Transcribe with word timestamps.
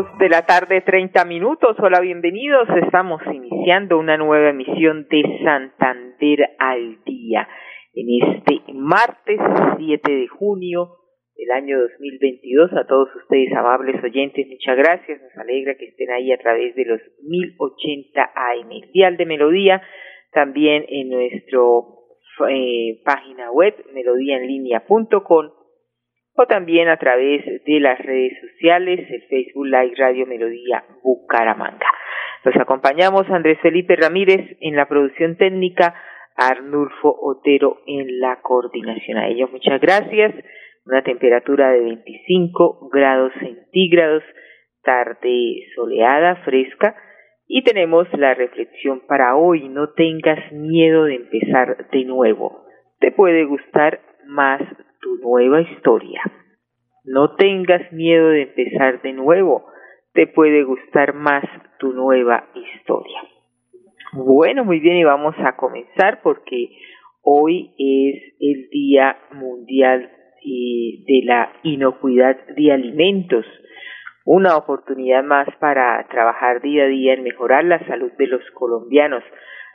De 0.00 0.30
la 0.30 0.46
tarde, 0.46 0.80
treinta 0.80 1.26
minutos. 1.26 1.76
Hola, 1.78 2.00
bienvenidos. 2.00 2.66
Estamos 2.84 3.20
iniciando 3.30 3.98
una 3.98 4.16
nueva 4.16 4.48
emisión 4.48 5.06
de 5.10 5.22
Santander 5.44 6.38
al 6.58 7.04
Día 7.04 7.46
en 7.92 8.06
este 8.22 8.72
martes 8.72 9.38
7 9.76 10.10
de 10.10 10.26
junio 10.28 10.96
del 11.36 11.50
año 11.50 11.78
2022. 11.80 12.72
A 12.72 12.86
todos 12.86 13.14
ustedes, 13.14 13.52
amables 13.52 14.02
oyentes, 14.02 14.46
muchas 14.48 14.78
gracias. 14.78 15.20
Nos 15.20 15.36
alegra 15.36 15.74
que 15.74 15.88
estén 15.88 16.10
ahí 16.12 16.32
a 16.32 16.38
través 16.38 16.74
de 16.76 16.86
los 16.86 17.00
1080 17.22 18.22
AM, 18.22 18.72
el 18.72 18.92
Dial 18.92 19.18
de 19.18 19.26
Melodía, 19.26 19.82
también 20.32 20.86
en 20.88 21.10
nuestro 21.10 22.06
eh, 22.48 23.02
página 23.04 23.50
web, 23.52 23.74
melodíaenlínea.com 23.92 25.59
o 26.34 26.46
también 26.46 26.88
a 26.88 26.96
través 26.96 27.44
de 27.64 27.80
las 27.80 27.98
redes 27.98 28.32
sociales, 28.40 29.00
el 29.10 29.22
Facebook 29.22 29.66
Live 29.66 29.94
Radio 29.96 30.26
Melodía 30.26 30.84
Bucaramanga. 31.02 31.86
Nos 32.44 32.56
acompañamos 32.56 33.28
Andrés 33.28 33.58
Felipe 33.60 33.96
Ramírez 33.96 34.56
en 34.60 34.74
la 34.74 34.88
producción 34.88 35.36
técnica, 35.36 35.94
Arnulfo 36.36 37.14
Otero 37.20 37.80
en 37.86 38.20
la 38.20 38.40
coordinación. 38.40 39.18
A 39.18 39.28
ellos 39.28 39.50
muchas 39.52 39.80
gracias. 39.80 40.34
Una 40.86 41.02
temperatura 41.02 41.70
de 41.70 41.80
25 41.80 42.88
grados 42.90 43.32
centígrados, 43.38 44.22
tarde 44.82 45.66
soleada, 45.74 46.36
fresca. 46.36 46.96
Y 47.46 47.62
tenemos 47.64 48.06
la 48.14 48.32
reflexión 48.32 49.02
para 49.06 49.36
hoy. 49.36 49.68
No 49.68 49.92
tengas 49.92 50.50
miedo 50.52 51.04
de 51.04 51.16
empezar 51.16 51.90
de 51.90 52.04
nuevo. 52.04 52.64
Te 53.00 53.12
puede 53.12 53.44
gustar 53.44 54.00
más 54.24 54.62
tu 55.00 55.16
nueva 55.16 55.60
historia. 55.62 56.22
No 57.04 57.34
tengas 57.36 57.92
miedo 57.92 58.28
de 58.28 58.42
empezar 58.42 59.02
de 59.02 59.12
nuevo, 59.12 59.66
te 60.12 60.26
puede 60.26 60.62
gustar 60.64 61.14
más 61.14 61.44
tu 61.78 61.92
nueva 61.92 62.48
historia. 62.54 63.20
Bueno, 64.12 64.64
muy 64.64 64.80
bien, 64.80 64.96
y 64.96 65.04
vamos 65.04 65.34
a 65.38 65.56
comenzar 65.56 66.20
porque 66.22 66.70
hoy 67.22 67.72
es 67.78 68.34
el 68.40 68.68
Día 68.70 69.16
Mundial 69.32 70.10
de 70.42 71.20
la 71.24 71.52
Inocuidad 71.62 72.36
de 72.56 72.72
Alimentos, 72.72 73.46
una 74.24 74.56
oportunidad 74.56 75.22
más 75.22 75.48
para 75.58 76.06
trabajar 76.08 76.60
día 76.60 76.84
a 76.84 76.88
día 76.88 77.14
en 77.14 77.22
mejorar 77.22 77.64
la 77.64 77.84
salud 77.86 78.12
de 78.18 78.26
los 78.26 78.42
colombianos. 78.54 79.22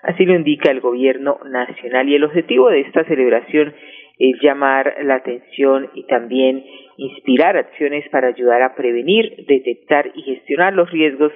Así 0.03 0.25
lo 0.25 0.35
indica 0.35 0.71
el 0.71 0.81
gobierno 0.81 1.39
nacional 1.45 2.07
y 2.09 2.15
el 2.15 2.23
objetivo 2.23 2.69
de 2.69 2.81
esta 2.81 3.03
celebración 3.05 3.73
es 4.17 4.41
llamar 4.41 4.95
la 5.03 5.15
atención 5.15 5.89
y 5.93 6.05
también 6.07 6.63
inspirar 6.97 7.57
acciones 7.57 8.07
para 8.09 8.29
ayudar 8.29 8.61
a 8.61 8.75
prevenir, 8.75 9.45
detectar 9.47 10.11
y 10.15 10.21
gestionar 10.21 10.73
los 10.73 10.89
riesgos 10.91 11.31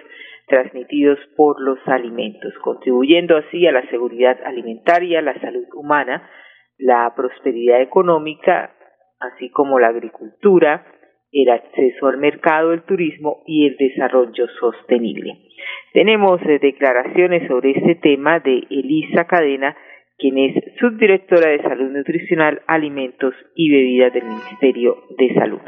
transmitidos 0.48 1.20
por 1.36 1.62
los 1.62 1.80
alimentos, 1.86 2.54
contribuyendo 2.64 3.38
así 3.38 3.68
a 3.68 3.72
la 3.72 3.88
seguridad 3.90 4.38
alimentaria, 4.46 5.22
la 5.22 5.40
salud 5.40 5.66
humana, 5.76 6.28
la 6.78 7.14
prosperidad 7.16 7.82
económica, 7.82 8.74
así 9.20 9.50
como 9.50 9.80
la 9.80 9.90
agricultura, 9.90 10.86
el 11.32 11.50
acceso 11.50 12.08
al 12.08 12.18
mercado, 12.18 12.74
el 12.74 12.82
turismo 12.84 13.44
y 13.46 13.68
el 13.68 13.78
desarrollo 13.78 14.48
sostenible. 14.60 15.38
Tenemos 15.94 16.42
eh, 16.42 16.60
declaraciones 16.60 17.48
sobre 17.48 17.72
este 17.72 17.96
tema 17.96 18.40
de 18.40 18.64
Elisa 18.70 19.26
Cadena, 19.26 19.76
quien 20.20 20.38
es 20.38 20.54
subdirectora 20.80 21.50
de 21.50 21.62
Salud 21.64 21.92
Nutricional, 21.92 22.60
Alimentos 22.68 23.34
y 23.56 23.72
Bebidas 23.72 24.14
del 24.14 24.26
Ministerio 24.26 24.96
de 25.18 25.34
Salud. 25.34 25.60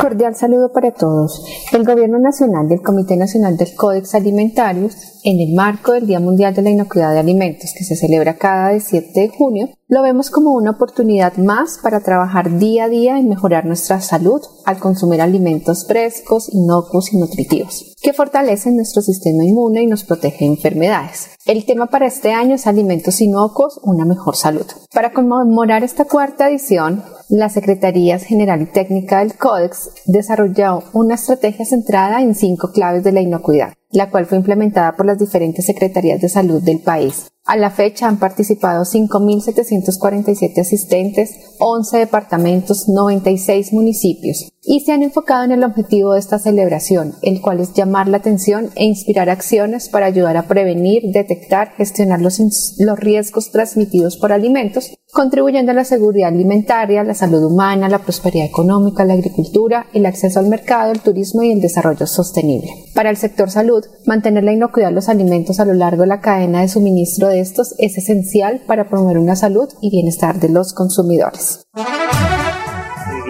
Cordial 0.00 0.34
saludo 0.34 0.72
para 0.72 0.92
todos. 0.92 1.44
El 1.72 1.84
Gobierno 1.84 2.18
Nacional 2.18 2.66
y 2.70 2.74
el 2.74 2.80
Comité 2.80 3.16
Nacional 3.16 3.56
del 3.56 3.68
Códex 3.76 4.14
Alimentarios, 4.14 5.20
en 5.24 5.40
el 5.40 5.54
marco 5.54 5.92
del 5.92 6.06
Día 6.06 6.20
Mundial 6.20 6.54
de 6.54 6.62
la 6.62 6.70
Inocuidad 6.70 7.12
de 7.12 7.20
Alimentos, 7.20 7.74
que 7.76 7.84
se 7.84 7.94
celebra 7.94 8.38
cada 8.38 8.70
17 8.70 9.20
de 9.20 9.28
junio, 9.28 9.68
lo 9.92 10.00
vemos 10.00 10.30
como 10.30 10.52
una 10.52 10.70
oportunidad 10.70 11.36
más 11.36 11.78
para 11.82 12.00
trabajar 12.00 12.58
día 12.58 12.84
a 12.84 12.88
día 12.88 13.18
en 13.18 13.28
mejorar 13.28 13.66
nuestra 13.66 14.00
salud 14.00 14.40
al 14.64 14.78
consumir 14.78 15.20
alimentos 15.20 15.86
frescos, 15.86 16.48
inocuos 16.50 17.12
y 17.12 17.18
nutritivos, 17.18 17.94
que 18.00 18.14
fortalecen 18.14 18.76
nuestro 18.76 19.02
sistema 19.02 19.44
inmune 19.44 19.82
y 19.82 19.86
nos 19.86 20.04
protegen 20.04 20.48
de 20.48 20.54
enfermedades. 20.54 21.32
El 21.44 21.66
tema 21.66 21.88
para 21.88 22.06
este 22.06 22.32
año 22.32 22.54
es 22.54 22.66
alimentos 22.66 23.20
inocuos, 23.20 23.80
una 23.82 24.06
mejor 24.06 24.34
salud. 24.34 24.64
Para 24.94 25.12
conmemorar 25.14 25.84
esta 25.84 26.04
cuarta 26.04 26.50
edición, 26.50 27.02
la 27.30 27.48
Secretaría 27.48 28.18
General 28.18 28.60
y 28.60 28.66
Técnica 28.66 29.20
del 29.20 29.38
Códex 29.38 29.88
desarrolló 30.04 30.82
una 30.92 31.14
estrategia 31.14 31.64
centrada 31.64 32.20
en 32.20 32.34
cinco 32.34 32.72
claves 32.72 33.02
de 33.02 33.12
la 33.12 33.22
inocuidad, 33.22 33.72
la 33.90 34.10
cual 34.10 34.26
fue 34.26 34.36
implementada 34.36 34.94
por 34.94 35.06
las 35.06 35.18
diferentes 35.18 35.64
secretarías 35.64 36.20
de 36.20 36.28
salud 36.28 36.62
del 36.62 36.80
país. 36.80 37.30
A 37.46 37.56
la 37.56 37.70
fecha 37.70 38.06
han 38.06 38.18
participado 38.18 38.84
5.747 38.84 40.60
asistentes, 40.60 41.30
11 41.58 41.96
departamentos, 41.96 42.86
96 42.88 43.72
municipios 43.72 44.52
y 44.64 44.80
se 44.80 44.92
han 44.92 45.02
enfocado 45.02 45.44
en 45.44 45.52
el 45.52 45.64
objetivo 45.64 46.12
de 46.12 46.20
esta 46.20 46.38
celebración, 46.38 47.14
el 47.22 47.40
cual 47.40 47.60
es 47.60 47.72
llamar 47.72 48.08
la 48.08 48.18
atención 48.18 48.70
e 48.76 48.84
inspirar 48.84 49.28
acciones 49.28 49.88
para 49.88 50.06
ayudar 50.06 50.36
a 50.36 50.46
prevenir, 50.46 51.02
detectar, 51.12 51.72
gestionar 51.76 52.20
los, 52.20 52.40
los 52.78 52.98
riesgos 52.98 53.50
transmitidos 53.50 54.16
por 54.16 54.32
alimentos, 54.32 54.92
contribuyendo 55.12 55.72
a 55.72 55.74
la 55.74 55.84
seguridad 55.84 56.28
alimentaria, 56.28 57.02
la 57.02 57.14
salud 57.14 57.44
humana, 57.44 57.88
la 57.88 57.98
prosperidad 57.98 58.46
económica, 58.46 59.04
la 59.04 59.14
agricultura, 59.14 59.86
el 59.92 60.06
acceso 60.06 60.38
al 60.38 60.46
mercado, 60.46 60.92
el 60.92 61.00
turismo 61.00 61.42
y 61.42 61.52
el 61.52 61.60
desarrollo 61.60 62.06
sostenible. 62.06 62.70
Para 62.94 63.10
el 63.10 63.16
sector 63.16 63.50
salud, 63.50 63.84
mantener 64.06 64.44
la 64.44 64.52
inocuidad 64.52 64.88
de 64.88 64.94
los 64.94 65.08
alimentos 65.08 65.58
a 65.60 65.64
lo 65.64 65.74
largo 65.74 66.02
de 66.02 66.08
la 66.08 66.20
cadena 66.20 66.60
de 66.60 66.68
suministro 66.68 67.28
de 67.28 67.40
estos 67.40 67.74
es 67.78 67.98
esencial 67.98 68.62
para 68.66 68.88
promover 68.88 69.18
una 69.18 69.36
salud 69.36 69.68
y 69.80 69.90
bienestar 69.90 70.38
de 70.38 70.48
los 70.48 70.72
consumidores. 70.72 71.66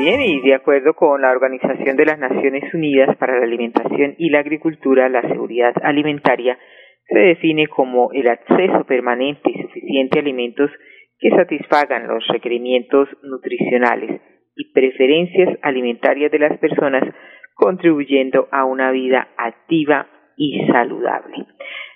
Bien, 0.02 0.20
y 0.20 0.40
de 0.40 0.54
acuerdo 0.54 0.94
con 0.94 1.22
la 1.22 1.30
Organización 1.30 1.96
de 1.96 2.04
las 2.04 2.18
Naciones 2.18 2.74
Unidas 2.74 3.16
para 3.18 3.38
la 3.38 3.44
Alimentación 3.44 4.16
y 4.18 4.30
la 4.30 4.40
Agricultura, 4.40 5.08
la 5.08 5.22
seguridad 5.22 5.72
alimentaria 5.80 6.58
se 7.06 7.18
define 7.20 7.68
como 7.68 8.10
el 8.12 8.26
acceso 8.26 8.84
permanente 8.84 9.48
y 9.48 9.62
suficiente 9.62 10.18
a 10.18 10.22
alimentos 10.22 10.72
que 11.20 11.30
satisfagan 11.30 12.08
los 12.08 12.26
requerimientos 12.26 13.10
nutricionales 13.22 14.20
y 14.56 14.72
preferencias 14.72 15.56
alimentarias 15.62 16.32
de 16.32 16.38
las 16.40 16.58
personas, 16.58 17.04
contribuyendo 17.54 18.48
a 18.50 18.64
una 18.64 18.90
vida 18.90 19.28
activa 19.36 20.08
y 20.36 20.66
saludable. 20.66 21.46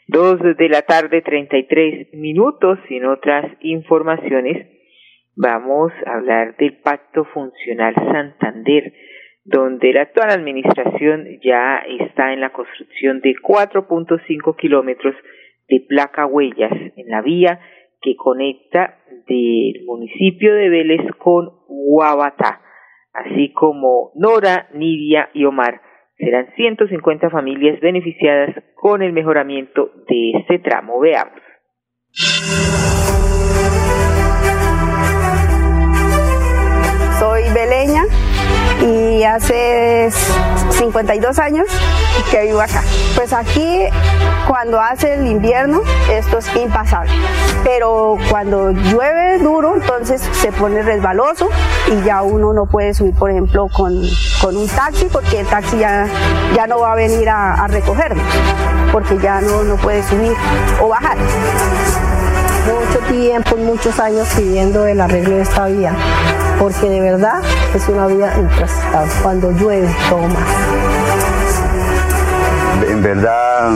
Dos 0.06 0.38
de 0.56 0.68
la 0.68 0.82
tarde, 0.82 1.22
treinta 1.22 1.58
y 1.58 1.66
tres 1.66 2.14
minutos. 2.14 2.78
En 2.88 3.06
otras 3.06 3.50
informaciones, 3.62 4.75
vamos 5.36 5.92
a 6.06 6.14
hablar 6.14 6.56
del 6.56 6.78
Pacto 6.78 7.24
Funcional 7.24 7.94
Santander, 7.94 8.92
donde 9.44 9.92
la 9.92 10.02
actual 10.02 10.30
administración 10.30 11.26
ya 11.42 11.82
está 12.00 12.32
en 12.32 12.40
la 12.40 12.50
construcción 12.50 13.20
de 13.20 13.34
4.5 13.34 14.56
kilómetros 14.56 15.14
de 15.68 15.84
placa 15.88 16.26
huellas 16.26 16.72
en 16.96 17.08
la 17.08 17.22
vía 17.22 17.60
que 18.00 18.16
conecta 18.16 18.98
del 19.28 19.84
municipio 19.84 20.54
de 20.54 20.68
Vélez 20.68 21.02
con 21.18 21.50
Guabatá, 21.68 22.60
así 23.12 23.52
como 23.52 24.12
Nora, 24.14 24.68
Nidia 24.72 25.30
y 25.32 25.44
Omar 25.44 25.80
Serán 26.18 26.46
150 26.56 27.28
familias 27.28 27.78
beneficiadas 27.80 28.54
con 28.74 29.02
el 29.02 29.12
mejoramiento 29.12 29.90
de 30.08 30.30
este 30.40 30.58
tramo. 30.60 30.98
Veamos. 30.98 31.42
Hace 39.26 40.08
52 40.70 41.38
años 41.40 41.66
que 42.30 42.42
vivo 42.42 42.60
acá. 42.60 42.82
Pues 43.16 43.32
aquí 43.32 43.84
cuando 44.46 44.80
hace 44.80 45.14
el 45.14 45.26
invierno 45.26 45.82
esto 46.10 46.38
es 46.38 46.54
impasable, 46.54 47.10
pero 47.64 48.16
cuando 48.30 48.70
llueve 48.70 49.38
duro 49.38 49.74
entonces 49.74 50.22
se 50.32 50.52
pone 50.52 50.82
resbaloso 50.82 51.48
y 51.88 52.04
ya 52.04 52.22
uno 52.22 52.52
no 52.52 52.66
puede 52.66 52.94
subir 52.94 53.14
por 53.14 53.30
ejemplo 53.30 53.68
con, 53.68 53.96
un 53.96 54.68
taxi 54.68 55.06
porque 55.06 55.40
el 55.40 55.46
taxi 55.46 55.78
ya, 55.78 56.06
ya 56.54 56.66
no 56.68 56.78
va 56.78 56.92
a 56.92 56.94
venir 56.94 57.28
a, 57.28 57.64
a 57.64 57.68
porque 58.92 59.18
ya 59.18 59.40
no, 59.40 59.64
no 59.64 59.76
puede 59.76 60.02
subir 60.04 60.32
o 60.80 60.88
bajar 60.88 61.16
mucho 62.66 62.98
tiempo, 63.08 63.56
muchos 63.56 63.98
años 64.00 64.28
pidiendo 64.36 64.86
el 64.86 65.00
arreglo 65.00 65.36
de 65.36 65.42
esta 65.42 65.66
vía, 65.66 65.92
porque 66.58 66.88
de 66.88 67.00
verdad 67.00 67.40
es 67.74 67.88
una 67.88 68.06
vía 68.06 68.32
intransitable. 68.36 69.12
Cuando 69.22 69.50
llueve, 69.52 69.88
todo 70.08 70.22
más. 70.28 70.48
En 72.88 73.02
verdad 73.02 73.70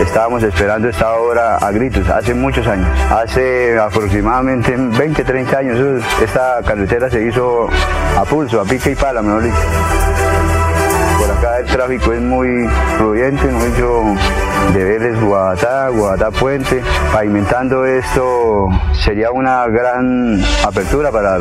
estábamos 0.00 0.42
esperando 0.42 0.88
esta 0.88 1.14
obra 1.14 1.56
a 1.56 1.70
gritos 1.72 2.08
hace 2.08 2.34
muchos 2.34 2.66
años. 2.66 2.88
Hace 3.10 3.78
aproximadamente 3.78 4.74
20, 4.76 5.24
30 5.24 5.58
años 5.58 6.04
esta 6.22 6.60
carretera 6.64 7.08
se 7.10 7.22
hizo 7.26 7.68
a 8.16 8.24
pulso, 8.24 8.60
a 8.60 8.64
pique 8.64 8.90
y 8.90 8.94
pala, 8.94 9.22
mejor 9.22 9.42
dicho 9.42 9.56
acá 11.38 11.58
el 11.58 11.66
tráfico 11.66 12.12
es 12.12 12.20
muy 12.20 12.68
fluyente, 12.96 13.46
mucho 13.48 14.04
de 14.72 14.84
Vélez, 14.84 15.20
Guadalajara, 15.20 15.88
Guadalajara 15.90 16.30
Puente. 16.30 16.82
Pavimentando 17.12 17.84
esto 17.84 18.68
sería 19.04 19.30
una 19.30 19.66
gran 19.66 20.42
apertura 20.64 21.10
para 21.10 21.38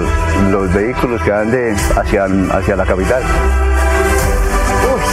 los 0.50 0.74
vehículos 0.74 1.22
que 1.22 1.32
van 1.32 1.52
de 1.52 1.74
hacia, 1.74 2.26
hacia 2.52 2.76
la 2.76 2.86
capital. 2.86 3.24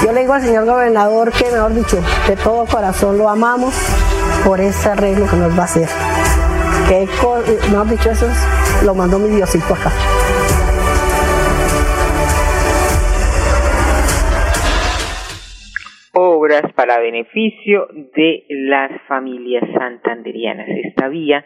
yo 0.04 0.12
le 0.12 0.20
digo 0.20 0.32
al 0.32 0.42
señor 0.42 0.64
gobernador 0.64 1.32
que, 1.32 1.50
mejor 1.50 1.74
dicho, 1.74 1.98
de 2.28 2.36
todo 2.36 2.66
corazón 2.66 3.18
lo 3.18 3.28
amamos 3.28 3.74
por 4.44 4.60
ese 4.60 4.90
arreglo 4.90 5.26
que 5.26 5.36
nos 5.36 5.56
va 5.56 5.62
a 5.62 5.64
hacer. 5.64 5.88
Que, 6.88 7.08
mejor 7.70 7.88
dicho, 7.88 8.10
eso 8.10 8.26
lo 8.84 8.94
mandó 8.94 9.18
mi 9.18 9.28
Diosito 9.28 9.74
acá. 9.74 9.90
Para 16.74 17.00
beneficio 17.00 17.88
de 18.14 18.44
las 18.48 18.90
familias 19.08 19.64
santanderianas. 19.74 20.68
Esta 20.68 21.08
vía 21.08 21.44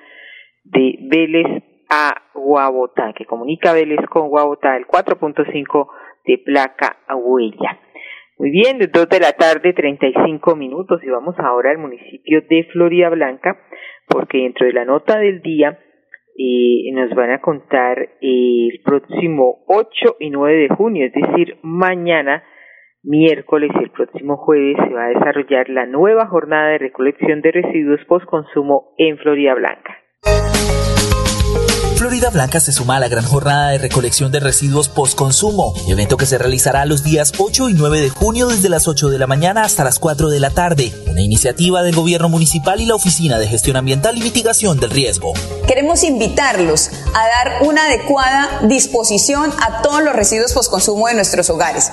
de 0.64 0.98
Vélez 1.02 1.62
a 1.88 2.14
Guabotá, 2.34 3.12
que 3.16 3.24
comunica 3.24 3.72
Vélez 3.72 4.00
con 4.10 4.28
Guabotá, 4.28 4.76
el 4.76 4.86
4.5 4.86 5.88
de 6.24 6.38
placa 6.38 6.96
a 7.06 7.14
huella. 7.14 7.78
Muy 8.38 8.50
bien, 8.50 8.78
dos 8.92 9.08
de 9.08 9.20
la 9.20 9.32
tarde, 9.32 9.72
35 9.72 10.56
minutos, 10.56 11.00
y 11.02 11.08
vamos 11.08 11.36
ahora 11.38 11.70
al 11.70 11.78
municipio 11.78 12.42
de 12.42 12.64
Florida 12.72 13.08
Blanca, 13.08 13.56
porque 14.08 14.38
dentro 14.38 14.66
de 14.66 14.72
la 14.72 14.84
nota 14.84 15.18
del 15.18 15.40
día 15.40 15.78
eh, 16.36 16.92
nos 16.92 17.14
van 17.14 17.30
a 17.30 17.40
contar 17.40 18.10
el 18.20 18.80
próximo 18.84 19.64
8 19.68 20.16
y 20.20 20.30
9 20.30 20.56
de 20.56 20.68
junio, 20.68 21.06
es 21.06 21.12
decir, 21.12 21.58
mañana, 21.62 22.42
miércoles 23.06 23.70
y 23.80 23.84
el 23.84 23.90
próximo 23.90 24.36
jueves 24.36 24.76
se 24.76 24.92
va 24.92 25.04
a 25.04 25.08
desarrollar 25.08 25.68
la 25.68 25.86
nueva 25.86 26.26
jornada 26.26 26.70
de 26.70 26.78
recolección 26.78 27.40
de 27.40 27.52
residuos 27.52 28.00
postconsumo 28.08 28.94
en 28.98 29.16
Florida 29.18 29.54
Blanca. 29.54 29.96
Florida 31.96 32.28
Blanca 32.30 32.60
se 32.60 32.72
suma 32.72 32.96
a 32.96 33.00
la 33.00 33.08
gran 33.08 33.24
jornada 33.24 33.70
de 33.70 33.78
recolección 33.78 34.30
de 34.30 34.40
residuos 34.40 34.88
postconsumo, 34.88 35.72
evento 35.88 36.16
que 36.16 36.26
se 36.26 36.36
realizará 36.36 36.84
los 36.84 37.02
días 37.02 37.32
8 37.38 37.70
y 37.70 37.74
9 37.74 38.00
de 38.00 38.10
junio 38.10 38.48
desde 38.48 38.68
las 38.68 38.86
8 38.86 39.08
de 39.08 39.18
la 39.18 39.26
mañana 39.26 39.62
hasta 39.62 39.82
las 39.82 39.98
4 39.98 40.28
de 40.28 40.38
la 40.38 40.50
tarde, 40.50 40.92
una 41.10 41.22
iniciativa 41.22 41.82
del 41.82 41.96
gobierno 41.96 42.28
municipal 42.28 42.80
y 42.80 42.86
la 42.86 42.96
Oficina 42.96 43.38
de 43.38 43.48
Gestión 43.48 43.76
Ambiental 43.76 44.18
y 44.18 44.20
Mitigación 44.20 44.78
del 44.78 44.90
Riesgo. 44.90 45.32
Queremos 45.66 46.04
invitarlos 46.04 46.90
a 47.14 47.26
dar 47.28 47.66
una 47.66 47.86
adecuada 47.86 48.60
disposición 48.68 49.50
a 49.66 49.80
todos 49.80 50.02
los 50.04 50.14
residuos 50.14 50.52
postconsumo 50.52 51.08
de 51.08 51.14
nuestros 51.14 51.48
hogares. 51.48 51.90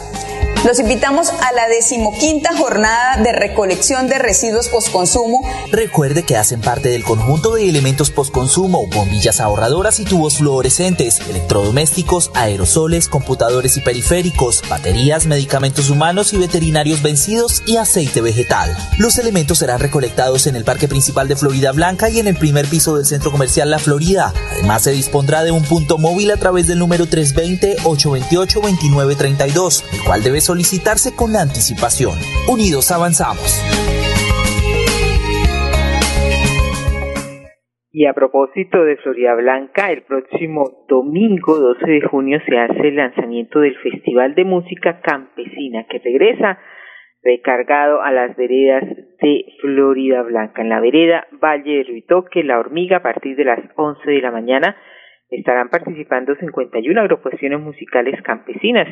Los 0.65 0.80
invitamos 0.80 1.30
a 1.30 1.51
la 1.51 1.68
decimoquinta 1.68 2.56
jornada 2.56 3.21
de 3.21 3.33
recolección 3.33 4.07
de 4.07 4.18
residuos 4.18 4.69
postconsumo. 4.69 5.42
Recuerde 5.74 6.24
que 6.24 6.38
hacen 6.38 6.62
parte 6.62 6.88
del 6.88 7.04
conjunto 7.04 7.56
de 7.56 7.68
elementos 7.68 8.12
postconsumo, 8.12 8.88
bombillas 8.88 9.42
ahorradoras 9.42 10.00
y 10.00 10.06
tubos 10.06 10.38
fluorescentes, 10.38 11.19
electrodomésticos, 11.27 12.31
aerosoles, 12.33 13.10
computadores 13.10 13.75
y 13.75 13.81
periféricos, 13.81 14.63
baterías, 14.69 15.25
medicamentos 15.25 15.89
humanos 15.89 16.31
y 16.31 16.38
veterinarios 16.38 17.01
vencidos 17.01 17.62
y 17.65 17.75
aceite 17.75 18.21
vegetal. 18.21 18.74
Los 18.98 19.18
elementos 19.18 19.57
serán 19.57 19.81
recolectados 19.81 20.48
en 20.48 20.56
el 20.56 20.63
Parque 20.63 20.88
Principal 20.88 21.27
de 21.27 21.36
Florida 21.36 21.74
Blanca 21.74 22.10
y 22.10 22.19
en 22.19 22.27
el 22.27 22.38
primer 22.38 22.68
piso 22.68 22.95
del 22.95 23.06
Centro 23.06 23.31
Comercial 23.31 23.69
La 23.69 23.80
Florida. 23.80 24.33
Además, 24.54 24.83
se 24.83 24.92
dispondrá 24.92 25.44
de 25.44 25.51
un 25.51 25.63
punto 25.63 25.98
móvil 25.98 26.31
a 26.31 26.38
través 26.38 26.68
del 26.68 26.80
número 26.80 27.06
320-828-2932, 27.07 29.83
el 29.92 30.04
cual 30.06 30.24
debe 30.24 30.39
solicitarse 30.53 31.15
con 31.17 31.35
anticipación. 31.35 32.13
Unidos 32.45 32.91
avanzamos. 32.91 33.50
Y 37.91 38.05
a 38.05 38.13
propósito 38.13 38.83
de 38.85 38.97
Florida 38.97 39.33
Blanca, 39.33 39.91
el 39.91 40.03
próximo 40.03 40.85
domingo 40.88 41.57
12 41.57 41.89
de 41.89 42.01
junio 42.01 42.39
se 42.45 42.55
hace 42.57 42.88
el 42.89 42.97
lanzamiento 42.97 43.61
del 43.61 43.75
Festival 43.77 44.35
de 44.35 44.45
Música 44.45 45.01
Campesina 45.01 45.85
que 45.89 45.97
regresa 45.97 46.59
recargado 47.23 48.03
a 48.03 48.11
las 48.11 48.35
veredas 48.35 48.83
de 49.21 49.45
Florida 49.59 50.21
Blanca. 50.21 50.61
En 50.61 50.69
la 50.69 50.81
vereda 50.81 51.25
Valle 51.31 51.77
de 51.77 51.83
Ruitoque, 51.85 52.44
La 52.44 52.59
Hormiga, 52.59 52.97
a 52.97 53.01
partir 53.03 53.35
de 53.35 53.45
las 53.45 53.59
11 53.75 54.11
de 54.11 54.21
la 54.21 54.31
mañana 54.31 54.75
estarán 55.38 55.69
participando 55.69 56.35
51 56.35 57.01
agrupaciones 57.01 57.59
musicales 57.59 58.21
campesinas. 58.21 58.88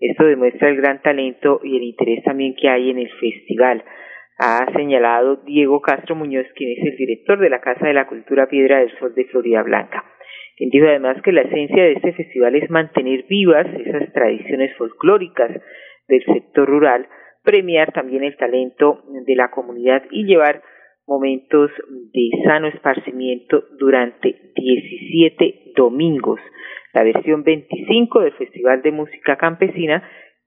Esto 0.00 0.24
demuestra 0.24 0.68
el 0.68 0.76
gran 0.76 1.02
talento 1.02 1.60
y 1.62 1.76
el 1.76 1.82
interés 1.82 2.22
también 2.24 2.54
que 2.54 2.68
hay 2.68 2.90
en 2.90 2.98
el 2.98 3.10
festival. 3.20 3.84
Ha 4.38 4.66
señalado 4.74 5.36
Diego 5.44 5.80
Castro 5.80 6.16
Muñoz, 6.16 6.46
quien 6.56 6.72
es 6.72 6.92
el 6.92 6.96
director 6.96 7.38
de 7.38 7.50
la 7.50 7.60
Casa 7.60 7.86
de 7.86 7.94
la 7.94 8.06
Cultura 8.06 8.48
Piedra 8.48 8.80
del 8.80 8.96
Sol 8.98 9.14
de 9.14 9.26
Florida 9.26 9.62
Blanca. 9.62 10.04
Quien 10.56 10.70
dijo 10.70 10.86
además 10.86 11.20
que 11.22 11.32
la 11.32 11.42
esencia 11.42 11.82
de 11.82 11.92
este 11.92 12.12
festival 12.12 12.54
es 12.54 12.70
mantener 12.70 13.24
vivas 13.28 13.66
esas 13.74 14.12
tradiciones 14.12 14.76
folclóricas 14.76 15.50
del 16.08 16.24
sector 16.24 16.68
rural, 16.68 17.08
premiar 17.42 17.92
también 17.92 18.24
el 18.24 18.36
talento 18.36 19.02
de 19.26 19.36
la 19.36 19.50
comunidad 19.50 20.02
y 20.10 20.24
llevar 20.24 20.62
momentos 21.06 21.70
de 22.12 22.30
sano 22.44 22.68
esparcimiento 22.68 23.64
durante 23.78 24.52
17 24.54 25.72
domingos. 25.76 26.40
La 26.92 27.02
versión 27.02 27.42
25 27.42 28.20
del 28.20 28.32
Festival 28.32 28.82
de 28.82 28.92
Música 28.92 29.36
Campesina 29.36 30.02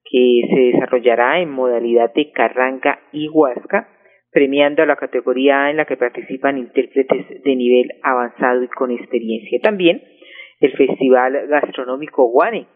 que 0.10 0.42
se 0.50 0.60
desarrollará 0.72 1.42
en 1.42 1.52
modalidad 1.52 2.14
de 2.14 2.32
carranga 2.32 3.00
y 3.12 3.28
huasca, 3.30 3.90
premiando 4.32 4.84
a 4.84 4.86
la 4.86 4.96
categoría 4.96 5.66
A 5.66 5.72
en 5.72 5.78
la 5.78 5.86
que 5.86 5.98
participan 5.98 6.58
intérpretes 6.58 7.44
de 7.44 7.56
nivel 7.56 7.92
avanzado 8.04 8.64
y 8.64 8.68
con 8.68 8.92
experiencia. 8.92 9.60
También 9.62 10.02
el 10.60 10.72
Festival 10.74 11.48
Gastronómico 11.48 12.30
Guane, 12.30 12.68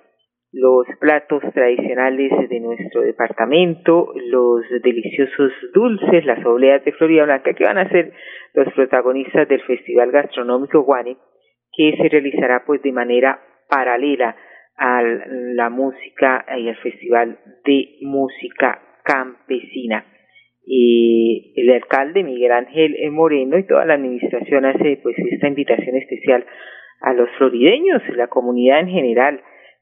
los 0.54 0.86
platos 1.00 1.42
tradicionales 1.54 2.32
de 2.50 2.60
nuestro 2.60 3.02
departamento, 3.02 4.14
los 4.28 4.62
deliciosos 4.84 5.54
dulces, 5.74 6.26
las 6.26 6.46
obleas 6.46 6.84
de 6.84 6.92
Florida 6.92 7.24
Blanca, 7.24 7.54
que 7.54 7.64
van 7.64 7.78
a 7.78 7.90
ser 7.90 8.12
los 8.54 8.72
protagonistas 8.74 9.48
del 9.48 9.62
Festival 9.62 10.12
Gastronómico 10.12 10.82
Guane, 10.82 11.16
que 11.72 11.96
se 11.96 12.10
realizará 12.10 12.64
pues 12.66 12.82
de 12.82 12.92
manera 12.92 13.40
paralela 13.70 14.36
a 14.76 15.02
la 15.04 15.70
música 15.70 16.46
y 16.58 16.68
al 16.68 16.76
Festival 16.78 17.40
de 17.64 17.98
Música 18.02 18.82
Campesina. 19.04 20.06
Y 20.66 21.54
el 21.56 21.72
alcalde 21.72 22.24
Miguel 22.24 22.52
Ángel 22.52 22.96
Moreno 23.12 23.58
y 23.58 23.66
toda 23.66 23.86
la 23.86 23.94
administración 23.94 24.66
hace 24.66 25.00
pues 25.02 25.16
esta 25.18 25.48
invitación 25.48 25.96
especial 25.96 26.46
a 27.02 27.14
los 27.14 27.30
florideños, 27.38 28.02
la 28.16 28.28
comunidad 28.28 28.82
en 28.82 28.90
general, 28.90 29.42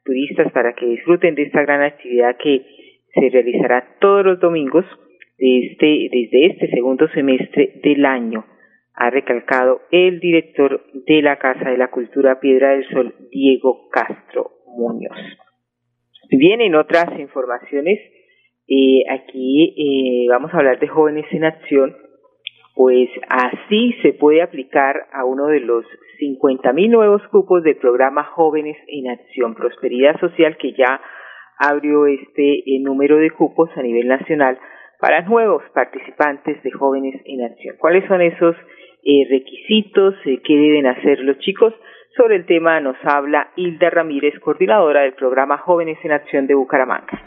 turistas 0.09 0.51
para 0.51 0.73
que 0.73 0.87
disfruten 0.87 1.35
de 1.35 1.43
esta 1.43 1.61
gran 1.61 1.83
actividad 1.83 2.35
que 2.41 2.65
se 3.13 3.29
realizará 3.29 3.97
todos 4.01 4.25
los 4.25 4.39
domingos 4.39 4.85
de 5.37 5.67
este, 5.67 6.09
desde 6.11 6.45
este 6.47 6.69
segundo 6.71 7.07
semestre 7.09 7.79
del 7.83 8.05
año, 8.05 8.43
ha 8.95 9.11
recalcado 9.11 9.81
el 9.91 10.19
director 10.19 10.83
de 11.05 11.21
la 11.21 11.37
Casa 11.37 11.69
de 11.69 11.77
la 11.77 11.91
Cultura 11.91 12.39
Piedra 12.39 12.71
del 12.71 12.87
Sol, 12.89 13.13
Diego 13.31 13.87
Castro 13.89 14.51
Muñoz. 14.65 15.15
Bien, 16.31 16.59
en 16.61 16.75
otras 16.75 17.07
informaciones, 17.19 17.99
eh, 18.67 19.03
aquí 19.09 19.75
eh, 19.77 20.27
vamos 20.29 20.51
a 20.53 20.57
hablar 20.57 20.79
de 20.79 20.87
jóvenes 20.87 21.25
en 21.31 21.45
acción, 21.45 21.95
pues 22.79 23.09
así 23.27 23.91
se 24.01 24.13
puede 24.13 24.41
aplicar 24.41 24.95
a 25.11 25.25
uno 25.25 25.47
de 25.47 25.59
los 25.59 25.83
50.000 26.17 26.89
nuevos 26.89 27.21
cupos 27.29 27.61
del 27.61 27.75
programa 27.75 28.23
Jóvenes 28.23 28.77
en 28.87 29.09
Acción 29.09 29.53
Prosperidad 29.53 30.17
Social 30.21 30.55
que 30.57 30.71
ya 30.71 31.01
abrió 31.57 32.05
este 32.05 32.59
eh, 32.59 32.79
número 32.79 33.17
de 33.17 33.31
cupos 33.31 33.69
a 33.75 33.81
nivel 33.81 34.07
nacional 34.07 34.57
para 34.97 35.23
nuevos 35.23 35.61
participantes 35.73 36.63
de 36.63 36.71
jóvenes 36.71 37.21
en 37.25 37.43
acción. 37.43 37.75
¿Cuáles 37.79 38.07
son 38.07 38.21
esos 38.21 38.55
eh, 39.03 39.27
requisitos? 39.29 40.15
Eh, 40.23 40.39
¿Qué 40.41 40.53
deben 40.55 40.87
hacer 40.87 41.19
los 41.19 41.37
chicos? 41.39 41.73
Sobre 42.15 42.37
el 42.37 42.45
tema 42.45 42.79
nos 42.79 42.95
habla 43.03 43.51
Hilda 43.57 43.89
Ramírez, 43.89 44.39
coordinadora 44.39 45.01
del 45.01 45.15
programa 45.15 45.57
Jóvenes 45.57 45.97
en 46.05 46.13
Acción 46.13 46.47
de 46.47 46.55
Bucaramanga. 46.55 47.25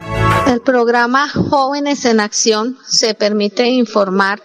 El 0.51 0.63
programa 0.65 1.29
Jóvenes 1.29 2.07
en 2.07 2.21
Acción 2.21 2.73
se 2.85 3.15
permite 3.15 3.67
informar 3.67 4.39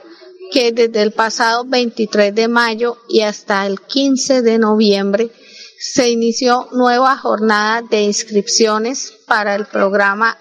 que 0.52 0.72
desde 0.72 1.02
el 1.02 1.12
pasado 1.12 1.66
23 1.66 2.34
de 2.34 2.48
mayo 2.48 2.98
y 3.10 3.22
hasta 3.22 3.66
el 3.66 3.82
15 3.82 4.42
de 4.42 4.58
noviembre 4.58 5.32
se 5.80 6.10
inició 6.10 6.68
nueva 6.72 7.18
jornada 7.18 7.82
de 7.82 8.04
inscripciones 8.04 9.14
para 9.28 9.56
el 9.56 9.66
programa 9.66 10.38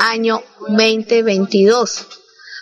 año 0.00 0.42
2022. 0.68 2.06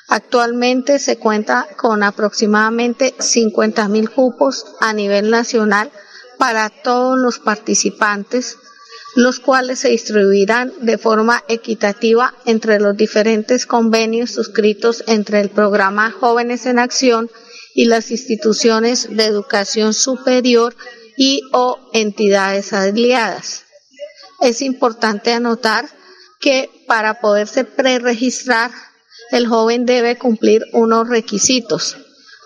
Actualmente 0.09 0.99
se 0.99 1.19
cuenta 1.19 1.67
con 1.77 2.03
aproximadamente 2.03 3.15
50 3.19 3.89
mil 3.89 4.11
cupos 4.11 4.67
a 4.81 4.93
nivel 4.93 5.31
nacional 5.31 5.91
para 6.39 6.69
todos 6.69 7.19
los 7.19 7.39
participantes, 7.39 8.59
los 9.15 9.41
cuales 9.41 9.81
se 9.81 9.91
distribuirán 9.91 10.73
de 10.81 10.99
forma 10.99 11.45
equitativa 11.49 12.35
entre 12.47 12.81
los 12.81 12.97
diferentes 12.97 13.67
convenios 13.67 14.31
suscritos 14.31 15.05
entre 15.07 15.41
el 15.41 15.51
programa 15.51 16.11
Jóvenes 16.11 16.67
en 16.67 16.79
Acción 16.79 17.31
y 17.75 17.87
las 17.87 18.11
instituciones 18.11 19.09
de 19.15 19.25
educación 19.25 19.95
superior 19.95 20.75
y 21.17 21.43
o 21.53 21.79
entidades 21.93 22.73
aliadas. 22.73 23.65
Es 24.41 24.63
importante 24.63 25.33
anotar 25.33 25.89
que 26.41 26.71
para 26.87 27.21
poderse 27.21 27.65
preregistrar, 27.65 28.71
el 29.31 29.47
joven 29.47 29.87
debe 29.87 30.19
cumplir 30.19 30.65
unos 30.73 31.09
requisitos. 31.09 31.97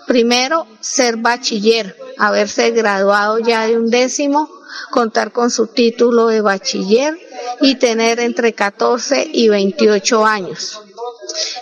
Primero, 0.06 0.66
ser 0.80 1.16
bachiller, 1.16 1.96
haberse 2.16 2.70
graduado 2.70 3.38
ya 3.38 3.66
de 3.66 3.76
un 3.76 3.90
décimo, 3.90 4.48
contar 4.90 5.32
con 5.32 5.50
su 5.50 5.66
título 5.66 6.28
de 6.28 6.40
bachiller 6.40 7.18
y 7.60 7.76
tener 7.76 8.20
entre 8.20 8.52
14 8.52 9.28
y 9.32 9.48
28 9.48 10.24
años. 10.24 10.80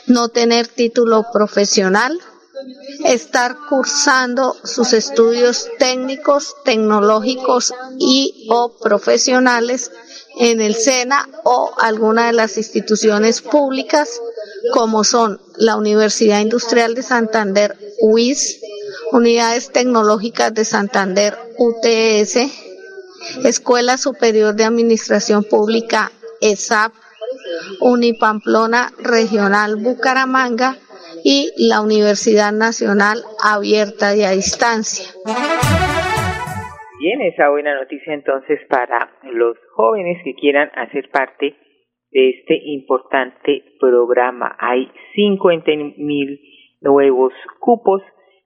No 0.07 0.29
tener 0.29 0.69
título 0.69 1.27
profesional, 1.33 2.21
estar 3.05 3.57
cursando 3.69 4.57
sus 4.63 4.93
estudios 4.93 5.69
técnicos, 5.79 6.55
tecnológicos 6.65 7.73
y 7.99 8.47
o 8.51 8.77
profesionales 8.77 9.91
en 10.39 10.61
el 10.61 10.75
SENA 10.75 11.29
o 11.45 11.73
alguna 11.79 12.27
de 12.27 12.33
las 12.33 12.57
instituciones 12.57 13.41
públicas 13.41 14.21
como 14.73 15.05
son 15.05 15.41
la 15.57 15.77
Universidad 15.77 16.41
Industrial 16.41 16.95
de 16.95 17.03
Santander, 17.03 17.77
UIS, 18.01 18.63
Unidades 19.13 19.73
Tecnológicas 19.73 20.55
de 20.55 20.65
Santander, 20.65 21.35
UTS, 21.59 22.37
Escuela 23.45 23.97
Superior 23.97 24.55
de 24.55 24.65
Administración 24.65 25.45
Pública, 25.45 26.11
ESAP, 26.41 26.93
Unipamplona 27.81 28.91
Regional 28.99 29.77
Bucaramanga 29.77 30.77
y 31.25 31.51
la 31.57 31.81
Universidad 31.81 32.53
Nacional 32.53 33.23
Abierta 33.43 34.15
y 34.15 34.23
a 34.23 34.31
Distancia. 34.31 35.07
Bien, 37.01 37.21
esa 37.23 37.51
buena 37.51 37.75
noticia 37.75 38.15
entonces 38.15 38.61
para 38.69 39.11
los 39.25 39.57
jóvenes 39.75 40.19
que 40.25 40.35
quieran 40.35 40.71
hacer 40.75 41.11
parte 41.11 41.55
de 42.11 42.31
este 42.31 42.57
importante 42.65 43.63
programa. 43.79 44.57
Hay 44.59 44.91
50 45.15 45.71
mil 45.99 46.41
nuevos 46.85 47.33
cupos. 47.59 48.03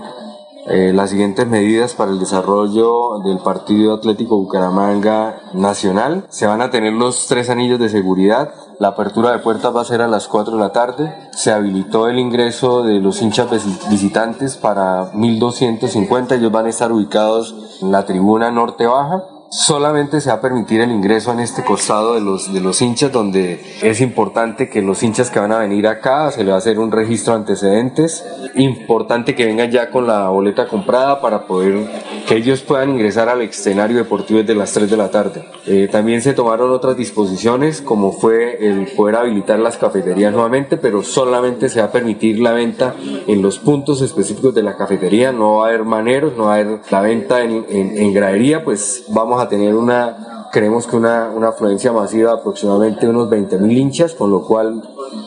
eh, 0.68 0.94
las 0.94 1.10
siguientes 1.10 1.46
medidas 1.46 1.94
para 1.94 2.12
el 2.12 2.20
desarrollo 2.20 3.20
del 3.26 3.40
partido 3.44 3.94
Atlético 3.94 4.38
Bucaramanga 4.38 5.36
Nacional. 5.54 6.26
Se 6.30 6.48
van 6.48 6.62
a 6.62 6.70
tener 6.70 6.94
los 6.94 7.28
tres 7.28 7.50
anillos 7.50 7.80
de 7.80 7.90
seguridad. 7.90 8.50
La 8.80 8.90
apertura 8.90 9.34
de 9.34 9.40
puertas 9.40 9.76
va 9.76 9.82
a 9.82 9.86
ser 9.86 10.02
a 10.02 10.08
las 10.08 10.30
4 10.30 10.56
de 10.56 10.60
la 10.60 10.72
tarde. 10.72 11.14
Se 11.32 11.52
habilitó 11.52 12.08
el 12.08 12.18
ingreso 12.18 12.84
de 12.84 13.00
los 13.02 13.22
hinchas 13.22 13.50
visitantes 13.90 14.56
para 14.56 15.12
1250. 15.14 16.36
Ellos 16.36 16.52
van 16.52 16.66
a 16.66 16.70
estar 16.70 16.92
ubicados 16.94 17.80
en 17.84 17.92
la 17.92 18.06
tribuna 18.06 18.50
norte 18.52 18.88
baja 18.88 19.35
solamente 19.50 20.22
se 20.22 20.30
va 20.30 20.36
a 20.36 20.42
permitir 20.42 20.82
el 20.82 20.92
ingreso 20.92 21.32
en 21.32 21.40
este 21.40 21.64
costado 21.64 22.16
de 22.16 22.22
los, 22.22 22.52
de 22.54 22.60
los 22.60 22.82
hinchas, 22.82 23.12
donde 23.12 23.62
es 23.82 24.02
importante 24.02 24.70
que 24.70 24.82
los 24.82 25.04
hinchas 25.04 25.30
que 25.30 25.40
van 25.40 25.52
a 25.52 25.60
venir 25.60 25.88
acá 25.88 26.32
se 26.32 26.44
le 26.44 26.50
va 26.50 26.56
a 26.56 26.60
hacer 26.60 26.80
un 26.80 26.92
registro 26.92 27.34
de 27.34 27.40
antecedentes. 27.40 28.26
Importante 28.56 29.36
que 29.36 29.46
vengan 29.46 29.72
ya 29.72 29.90
con 29.90 30.08
la 30.08 30.30
boleta 30.30 30.68
comprada 30.68 31.22
para 31.22 31.46
poder 31.46 31.88
que 32.28 32.36
ellos 32.36 32.62
puedan 32.62 32.90
ingresar 32.92 33.30
al 33.30 33.42
escenario 33.42 33.98
deportivo 33.98 34.40
desde 34.40 34.56
las 34.56 34.74
3 34.74 34.90
de 34.90 34.98
la 34.98 35.12
tarde. 35.12 35.46
Eh, 35.68 35.88
también 35.92 36.22
se 36.22 36.34
tomaron 36.34 36.72
otras 36.72 36.98
disposiciones, 36.98 37.82
como 37.82 38.12
fue 38.12 38.66
el 38.68 38.88
poder 38.88 39.16
habilitar 39.16 39.60
las 39.60 39.78
cafeterías 39.78 40.34
nuevamente, 40.34 40.78
pero 40.78 41.04
solamente 41.04 41.70
se 41.70 41.80
va 41.80 41.88
a 41.88 41.92
permitir 41.92 42.40
la 42.40 42.52
venta 42.52 42.96
en 43.28 43.42
los 43.42 43.60
puntos 43.60 44.02
específicos 44.02 44.54
de 44.56 44.64
la 44.64 44.76
cafetería. 44.76 45.32
No 45.32 45.58
va 45.58 45.66
a 45.66 45.70
haber 45.70 45.84
maneros, 45.84 46.36
no 46.36 46.46
va 46.46 46.56
a 46.56 46.60
haber 46.60 46.80
la 46.90 47.02
venta 47.02 47.42
en, 47.42 47.66
en, 47.70 47.98
en 47.98 48.14
gradería, 48.14 48.64
pues 48.64 49.06
vamos 49.10 49.35
a 49.42 49.50
tener 49.50 49.76
una, 49.76 50.48
creemos 50.52 50.88
que 50.88 50.96
una, 50.96 51.30
una 51.30 51.50
afluencia 51.50 51.92
masiva 51.92 52.32
de 52.32 52.40
aproximadamente 52.40 53.08
unos 53.08 53.30
20.000 53.30 53.72
hinchas, 53.72 54.14
con 54.14 54.32
lo 54.32 54.42
cual 54.42 54.82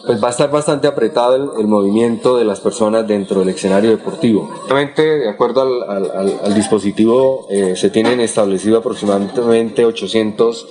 pues 0.07 0.23
va 0.23 0.29
a 0.29 0.31
estar 0.31 0.51
bastante 0.51 0.87
apretado 0.87 1.59
el, 1.59 1.67
movimiento 1.67 2.37
de 2.37 2.45
las 2.45 2.61
personas 2.61 3.07
dentro 3.07 3.41
del 3.41 3.51
escenario 3.51 3.91
deportivo. 3.91 4.51
Obviamente, 4.65 5.03
de 5.03 5.29
acuerdo 5.29 5.63
al, 5.63 6.11
al, 6.43 6.55
dispositivo, 6.55 7.47
eh, 7.51 7.77
se 7.77 7.91
tienen 7.91 8.21
establecido 8.21 8.79
aproximadamente 8.79 9.85
800 9.85 10.67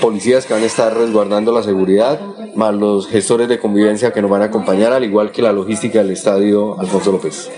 policías 0.00 0.46
que 0.46 0.54
van 0.54 0.62
a 0.62 0.66
estar 0.66 0.96
resguardando 0.96 1.52
la 1.52 1.62
seguridad, 1.62 2.18
más 2.54 2.74
los 2.74 3.06
gestores 3.06 3.48
de 3.48 3.58
convivencia 3.58 4.12
que 4.12 4.22
nos 4.22 4.30
van 4.30 4.42
a 4.42 4.46
acompañar, 4.46 4.92
al 4.92 5.04
igual 5.04 5.30
que 5.30 5.42
la 5.42 5.52
logística 5.52 5.98
del 5.98 6.10
estadio 6.10 6.78
Alfonso 6.80 7.12
López. 7.12 7.50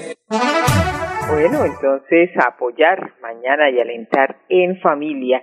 Bueno, 1.29 1.65
entonces 1.65 2.31
apoyar 2.39 3.15
mañana 3.21 3.69
y 3.69 3.81
alentar 3.81 4.37
en 4.49 4.79
familia 4.79 5.43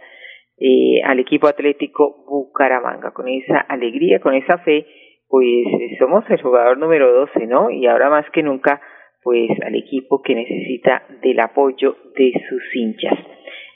eh, 0.57 1.01
al 1.03 1.19
equipo 1.19 1.47
atlético 1.47 2.23
Bucaramanga. 2.25 3.11
Con 3.11 3.27
esa 3.27 3.59
alegría, 3.59 4.21
con 4.21 4.33
esa 4.33 4.59
fe, 4.59 4.85
pues 5.27 5.65
eh, 5.67 5.97
somos 5.99 6.23
el 6.29 6.41
jugador 6.41 6.77
número 6.77 7.11
12, 7.13 7.47
¿no? 7.47 7.69
Y 7.69 7.85
ahora 7.85 8.09
más 8.09 8.25
que 8.31 8.41
nunca, 8.43 8.81
pues 9.23 9.49
al 9.61 9.75
equipo 9.75 10.21
que 10.21 10.35
necesita 10.35 11.03
del 11.21 11.41
apoyo 11.41 11.97
de 12.15 12.31
sus 12.47 12.75
hinchas. 12.75 13.19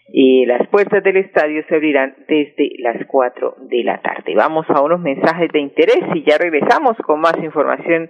Y 0.09 0.45
las 0.45 0.65
puertas 0.69 1.03
del 1.03 1.17
estadio 1.17 1.61
se 1.67 1.75
abrirán 1.75 2.15
desde 2.29 2.69
las 2.79 3.05
4 3.05 3.55
de 3.69 3.83
la 3.83 4.01
tarde. 4.01 4.33
Vamos 4.33 4.65
a 4.69 4.81
unos 4.81 5.01
mensajes 5.01 5.51
de 5.51 5.59
interés 5.59 6.03
y 6.15 6.23
ya 6.23 6.37
regresamos 6.37 6.95
con 7.05 7.19
más 7.19 7.35
información 7.43 8.09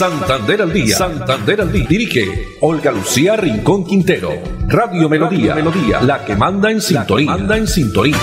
Santander 0.00 0.62
al 0.62 0.72
día. 0.72 0.96
Santander 0.96 1.60
al 1.60 1.70
día. 1.70 1.84
Dirige 1.84 2.24
Olga 2.62 2.90
Lucía 2.90 3.36
Rincón 3.36 3.84
Quintero. 3.84 4.32
Radio 4.64 5.10
Melodía. 5.10 5.54
Melodía. 5.54 6.00
La 6.00 6.24
que 6.24 6.32
manda 6.40 6.72
en 6.72 6.80
sintonía. 6.80 7.36
Manda 7.36 7.58
en 7.60 7.66
sintonía. 7.66 8.16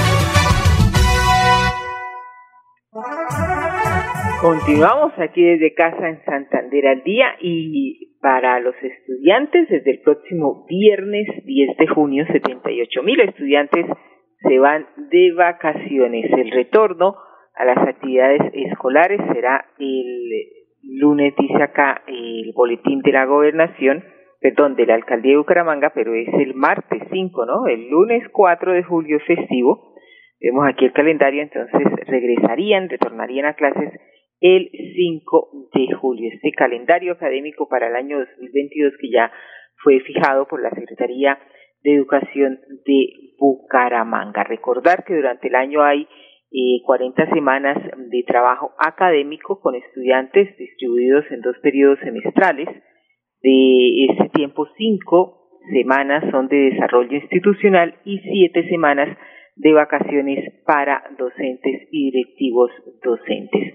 Continuamos 4.41 5.13
aquí 5.21 5.43
desde 5.45 5.75
casa 5.75 6.09
en 6.09 6.25
Santander 6.25 6.87
al 6.97 7.03
día 7.03 7.37
y 7.39 8.17
para 8.25 8.59
los 8.59 8.73
estudiantes 8.81 9.69
desde 9.69 9.91
el 9.91 10.01
próximo 10.01 10.65
viernes 10.65 11.29
10 11.45 11.77
de 11.77 11.87
junio 11.93 12.25
78 12.25 13.03
mil 13.03 13.19
estudiantes 13.21 13.85
se 14.41 14.57
van 14.57 14.87
de 15.11 15.31
vacaciones. 15.31 16.25
El 16.25 16.49
retorno 16.49 17.17
a 17.53 17.65
las 17.65 17.77
actividades 17.77 18.41
escolares 18.55 19.21
será 19.31 19.63
el 19.77 20.56
lunes 20.87 21.33
dice 21.37 21.61
acá 21.61 22.01
el 22.07 22.51
boletín 22.55 23.01
de 23.01 23.11
la 23.11 23.25
gobernación, 23.25 24.03
perdón, 24.39 24.75
de 24.75 24.85
la 24.85 24.95
alcaldía 24.95 25.31
de 25.31 25.37
Bucaramanga, 25.37 25.91
pero 25.93 26.13
es 26.13 26.27
el 26.33 26.53
martes 26.53 27.03
5, 27.11 27.45
¿no? 27.45 27.67
El 27.67 27.89
lunes 27.89 28.23
4 28.31 28.73
de 28.73 28.83
julio 28.83 29.19
festivo. 29.25 29.93
Vemos 30.39 30.65
aquí 30.67 30.85
el 30.85 30.93
calendario, 30.93 31.41
entonces 31.41 31.81
regresarían, 32.05 32.89
retornarían 32.89 33.47
a 33.47 33.55
clases 33.55 33.91
el 34.39 34.69
5 34.71 35.69
de 35.73 35.93
julio. 35.95 36.29
Este 36.33 36.51
calendario 36.51 37.13
académico 37.13 37.67
para 37.67 37.87
el 37.87 37.95
año 37.95 38.19
2022 38.19 38.93
que 39.01 39.09
ya 39.09 39.31
fue 39.83 39.99
fijado 40.01 40.47
por 40.47 40.61
la 40.61 40.69
Secretaría 40.69 41.39
de 41.83 41.95
Educación 41.95 42.59
de 42.85 43.33
Bucaramanga. 43.39 44.43
Recordar 44.43 45.03
que 45.05 45.15
durante 45.15 45.47
el 45.47 45.55
año 45.55 45.83
hay 45.83 46.07
eh, 46.51 46.81
40 46.85 47.29
semanas 47.33 47.77
de 47.97 48.23
trabajo 48.23 48.71
académico 48.79 49.59
con 49.59 49.75
estudiantes 49.75 50.55
distribuidos 50.57 51.25
en 51.31 51.41
dos 51.41 51.57
periodos 51.61 51.99
semestrales. 51.99 52.67
De 53.41 54.05
ese 54.05 54.29
tiempo, 54.29 54.67
cinco 54.77 55.49
semanas 55.71 56.23
son 56.31 56.47
de 56.47 56.71
desarrollo 56.71 57.17
institucional 57.17 57.95
y 58.05 58.19
siete 58.19 58.67
semanas 58.69 59.17
de 59.55 59.73
vacaciones 59.73 60.63
para 60.65 61.03
docentes 61.17 61.87
y 61.91 62.11
directivos 62.11 62.71
docentes. 63.03 63.73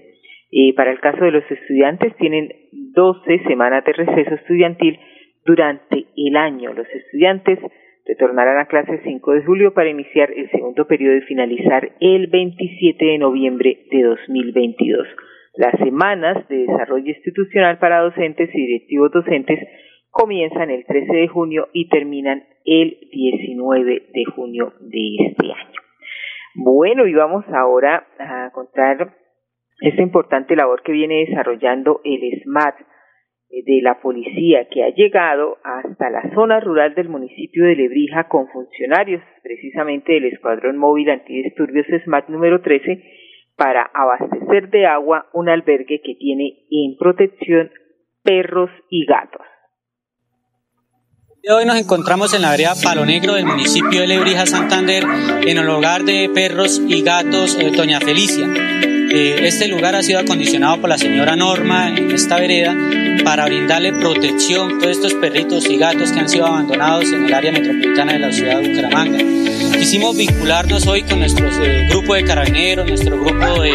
Eh, 0.51 0.73
para 0.75 0.91
el 0.91 0.99
caso 0.99 1.25
de 1.25 1.31
los 1.31 1.49
estudiantes, 1.49 2.15
tienen 2.17 2.49
12 2.71 3.43
semanas 3.47 3.83
de 3.85 3.93
receso 3.93 4.35
estudiantil 4.35 4.99
durante 5.45 6.05
el 6.15 6.35
año. 6.37 6.73
Los 6.73 6.87
estudiantes 6.87 7.59
retornarán 8.05 8.59
a 8.59 8.67
clases 8.67 9.01
5 9.03 9.31
de 9.31 9.43
julio 9.43 9.73
para 9.73 9.89
iniciar 9.89 10.31
el 10.31 10.49
segundo 10.51 10.85
periodo 10.87 11.17
y 11.17 11.21
finalizar 11.21 11.91
el 11.99 12.27
27 12.27 13.05
de 13.05 13.17
noviembre 13.17 13.85
de 13.91 14.03
2022. 14.03 15.07
Las 15.55 15.77
semanas 15.79 16.47
de 16.49 16.65
desarrollo 16.65 17.07
institucional 17.07 17.77
para 17.77 18.01
docentes 18.01 18.49
y 18.53 18.65
directivos 18.65 19.11
docentes 19.11 19.59
comienzan 20.09 20.69
el 20.69 20.85
13 20.85 21.13
de 21.13 21.27
junio 21.27 21.69
y 21.73 21.89
terminan 21.89 22.43
el 22.65 22.97
19 23.11 24.03
de 24.13 24.25
junio 24.35 24.73
de 24.79 25.15
este 25.27 25.45
año. 25.45 25.79
Bueno, 26.55 27.07
y 27.07 27.13
vamos 27.13 27.45
ahora 27.49 28.07
a 28.19 28.51
contar 28.51 29.15
esta 29.81 30.01
importante 30.01 30.55
labor 30.55 30.81
que 30.83 30.91
viene 30.91 31.25
desarrollando 31.25 32.01
el 32.03 32.41
SMAT 32.43 32.75
de 33.61 33.81
la 33.83 34.01
policía 34.01 34.67
que 34.69 34.83
ha 34.83 34.89
llegado 34.89 35.57
hasta 35.63 36.09
la 36.09 36.33
zona 36.33 36.59
rural 36.59 36.95
del 36.95 37.09
municipio 37.09 37.65
de 37.65 37.75
Lebrija 37.75 38.27
con 38.27 38.47
funcionarios 38.47 39.21
precisamente 39.43 40.13
del 40.13 40.25
Escuadrón 40.25 40.77
Móvil 40.77 41.09
Antidisturbios 41.09 41.85
SMAT 42.03 42.29
número 42.29 42.61
13 42.61 43.03
para 43.55 43.83
abastecer 43.93 44.69
de 44.69 44.87
agua 44.87 45.27
un 45.33 45.49
albergue 45.49 46.01
que 46.03 46.15
tiene 46.15 46.65
en 46.71 46.97
protección 46.97 47.69
perros 48.23 48.71
y 48.89 49.05
gatos. 49.05 49.41
Hoy 51.45 51.65
nos 51.65 51.75
encontramos 51.77 52.33
en 52.33 52.41
la 52.41 52.51
vereda 52.51 52.73
Palo 52.81 53.05
Negro 53.05 53.33
del 53.33 53.45
municipio 53.45 53.99
de 53.99 54.07
Lebrija, 54.07 54.45
Santander, 54.45 55.03
en 55.45 55.57
el 55.57 55.69
hogar 55.69 56.03
de 56.03 56.29
perros 56.33 56.81
y 56.87 57.01
gatos 57.03 57.57
de 57.57 57.69
Doña 57.71 57.99
Felicia. 57.99 58.47
Eh, 59.15 59.45
este 59.47 59.67
lugar 59.67 59.95
ha 59.95 60.01
sido 60.01 60.17
acondicionado 60.17 60.81
por 60.81 60.89
la 60.89 60.97
señora 60.97 61.35
Norma 61.35 61.89
en 61.89 62.09
esta 62.09 62.39
vereda 62.39 62.75
para 63.23 63.45
brindarle 63.45 63.93
protección 63.93 64.71
a 64.71 64.79
todos 64.79 64.91
estos 64.91 65.13
perritos 65.13 65.69
y 65.69 65.77
gatos 65.77 66.11
que 66.11 66.19
han 66.19 66.27
sido 66.27 66.47
abandonados 66.47 67.11
en 67.11 67.25
el 67.25 67.31
área 67.31 67.51
metropolitana 67.51 68.13
de 68.13 68.19
la 68.19 68.31
ciudad 68.31 68.59
de 68.59 68.69
Bucaramanga. 68.69 69.19
Quisimos 69.77 70.17
vincularnos 70.17 70.87
hoy 70.87 71.03
con 71.03 71.19
nuestro 71.19 71.47
eh, 71.63 71.85
grupo 71.91 72.15
de 72.15 72.23
carabineros, 72.23 72.87
nuestro 72.87 73.19
grupo 73.19 73.61
de 73.61 73.73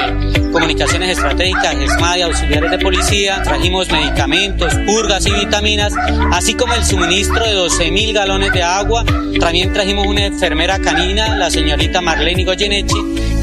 comunicaciones 0.50 1.10
estratégicas, 1.10 1.76
ESMA 1.76 2.18
y 2.18 2.22
auxiliares 2.22 2.70
de 2.72 2.78
policía. 2.80 3.40
Trajimos 3.44 3.92
medicamentos, 3.92 4.74
purgas 4.86 5.24
y 5.24 5.30
vitaminas, 5.30 5.92
así 6.32 6.54
como 6.54 6.74
el 6.74 6.84
suministro 6.84 7.46
de 7.46 7.54
12.000 7.54 8.12
galones 8.12 8.52
de 8.52 8.64
agua. 8.64 9.04
También 9.38 9.72
trajimos 9.72 10.04
una 10.04 10.26
enfermera 10.26 10.80
canina, 10.80 11.36
la 11.36 11.48
señorita 11.48 12.00
Marlene 12.00 12.42
Goyenechi, 12.42 12.96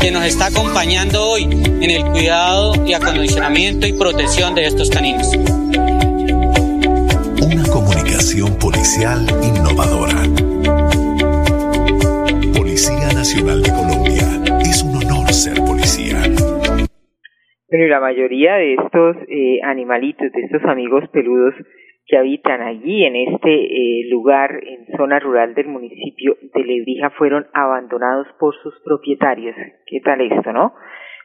que 0.05 0.11
nos 0.11 0.23
está 0.23 0.53
acompañando 0.53 1.17
hoy 1.19 1.49
en 1.49 1.89
el 1.89 2.05
cuidado 2.05 2.73
y 2.85 2.93
acondicionamiento 2.93 3.87
y 3.87 3.93
protección 3.93 4.53
de 4.53 4.65
estos 4.65 4.91
caninos. 4.91 5.25
Una 7.41 7.63
comunicación 7.73 8.53
policial 8.59 9.25
innovadora. 9.41 10.21
Policía 12.53 13.17
Nacional 13.17 13.63
de 13.63 13.71
Colombia. 13.71 14.29
Es 14.61 14.83
un 14.83 14.93
honor 14.93 15.33
ser 15.33 15.57
policía. 15.65 16.21
Pero 17.67 17.87
la 17.87 17.99
mayoría 17.99 18.57
de 18.61 18.75
estos 18.75 19.17
eh, 19.27 19.57
animalitos, 19.63 20.31
de 20.31 20.41
estos 20.41 20.63
amigos 20.69 21.03
peludos 21.11 21.55
que 22.07 22.17
habitan 22.17 22.61
allí 22.61 23.03
en 23.03 23.15
este 23.15 23.49
eh, 23.51 24.09
lugar, 24.09 24.51
en 24.63 24.85
zona 24.97 25.19
rural 25.19 25.55
del 25.55 25.67
municipio 25.67 26.37
de 26.53 26.63
Lebrija, 26.63 27.09
fueron 27.11 27.47
abandonados 27.53 28.27
por 28.39 28.55
sus 28.61 28.79
propietarios. 28.83 29.55
¿Qué 29.87 30.01
tal 30.01 30.21
esto, 30.21 30.53
no? 30.53 30.73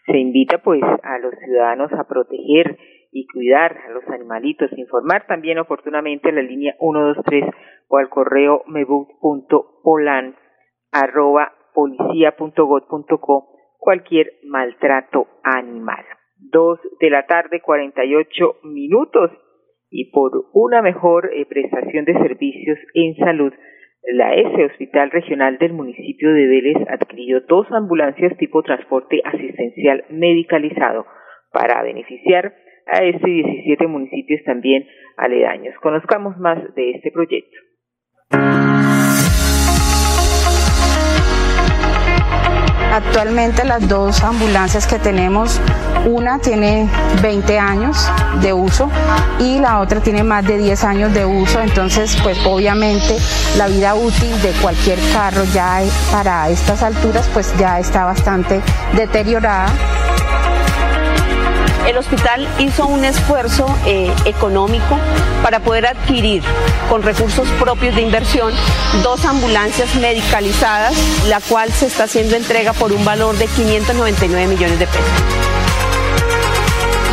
Se 0.07 0.19
invita 0.19 0.59
pues 0.59 0.83
a 0.83 1.19
los 1.19 1.35
ciudadanos 1.45 1.93
a 1.93 2.05
proteger 2.05 2.79
y 3.13 3.27
cuidar 3.27 3.77
a 3.89 3.91
los 3.91 4.09
animalitos, 4.09 4.71
informar 4.77 5.27
también 5.27 5.59
oportunamente 5.59 6.31
a 6.31 6.33
la 6.33 6.43
línea 6.43 6.75
123 6.79 7.45
o 7.89 7.99
al 7.99 8.09
correo 8.09 8.63
mebut.polan 8.67 10.37
arroba 10.93 11.53
cualquier 13.79 14.33
maltrato 14.45 15.27
animal. 15.43 16.05
Dos 16.37 16.81
de 17.01 17.11
la 17.11 17.27
tarde, 17.27 17.61
48 17.61 18.57
minutos. 18.65 19.31
Y 19.91 20.11
por 20.13 20.31
una 20.53 20.83
mejor 20.83 21.31
eh, 21.35 21.45
prestación 21.47 22.05
de 22.05 22.15
servicios 22.15 22.79
en 22.95 23.17
salud, 23.17 23.53
la 24.13 24.35
S 24.35 24.65
Hospital 24.65 25.11
Regional 25.11 25.59
del 25.59 25.73
municipio 25.73 26.33
de 26.33 26.47
Vélez 26.47 26.77
adquirió 26.89 27.41
dos 27.43 27.67
ambulancias 27.71 28.37
tipo 28.39 28.63
transporte 28.63 29.21
asistencial 29.25 30.05
medicalizado 30.11 31.07
para 31.53 31.83
beneficiar 31.83 32.55
a 32.87 33.05
este 33.05 33.29
17 33.29 33.87
municipios 33.87 34.43
también 34.45 34.87
aledaños. 35.17 35.75
Conozcamos 35.83 36.39
más 36.39 36.75
de 36.75 36.93
este 36.93 37.11
proyecto. 37.11 37.57
Actualmente 42.93 43.65
las 43.65 43.87
dos 43.87 44.23
ambulancias 44.25 44.87
que 44.87 44.99
tenemos, 44.99 45.61
una 46.07 46.39
tiene 46.39 46.89
20 47.23 47.59
años 47.59 47.97
de 48.43 48.53
uso 48.53 48.91
y 49.39 49.59
la 49.59 49.79
otra 49.79 50.01
tiene 50.01 50.25
más 50.25 50.45
de 50.45 50.59
10 50.59 50.85
años 50.85 51.15
de 51.15 51.25
uso, 51.25 51.61
entonces 51.61 52.17
pues 52.23 52.37
obviamente 52.45 53.17
la 53.57 53.69
vida 53.69 53.95
útil 53.95 54.41
de 54.43 54.51
cualquier 54.61 54.99
carro 55.13 55.45
ya 55.55 55.81
para 56.11 56.49
estas 56.49 56.83
alturas 56.83 57.29
pues 57.33 57.55
ya 57.59 57.79
está 57.79 58.05
bastante 58.05 58.61
deteriorada 58.97 59.69
el 61.87 61.97
hospital 61.97 62.49
hizo 62.59 62.87
un 62.87 63.05
esfuerzo 63.05 63.67
eh, 63.87 64.13
económico 64.25 64.99
para 65.43 65.61
poder 65.61 65.87
adquirir 65.87 66.43
con 66.89 67.03
recursos 67.03 67.49
propios 67.61 67.95
de 67.95 68.03
inversión 68.03 68.53
dos 69.03 69.25
ambulancias 69.25 69.95
medicalizadas, 69.97 70.95
la 71.29 71.41
cual 71.41 71.73
se 71.73 71.87
está 71.87 72.05
haciendo 72.05 72.37
entrega 72.37 72.73
por 72.73 72.93
un 72.93 73.05
valor 73.05 73.37
de 73.37 73.47
599 73.47 74.47
millones 74.47 74.79
de 74.79 74.87
pesos. 74.87 75.05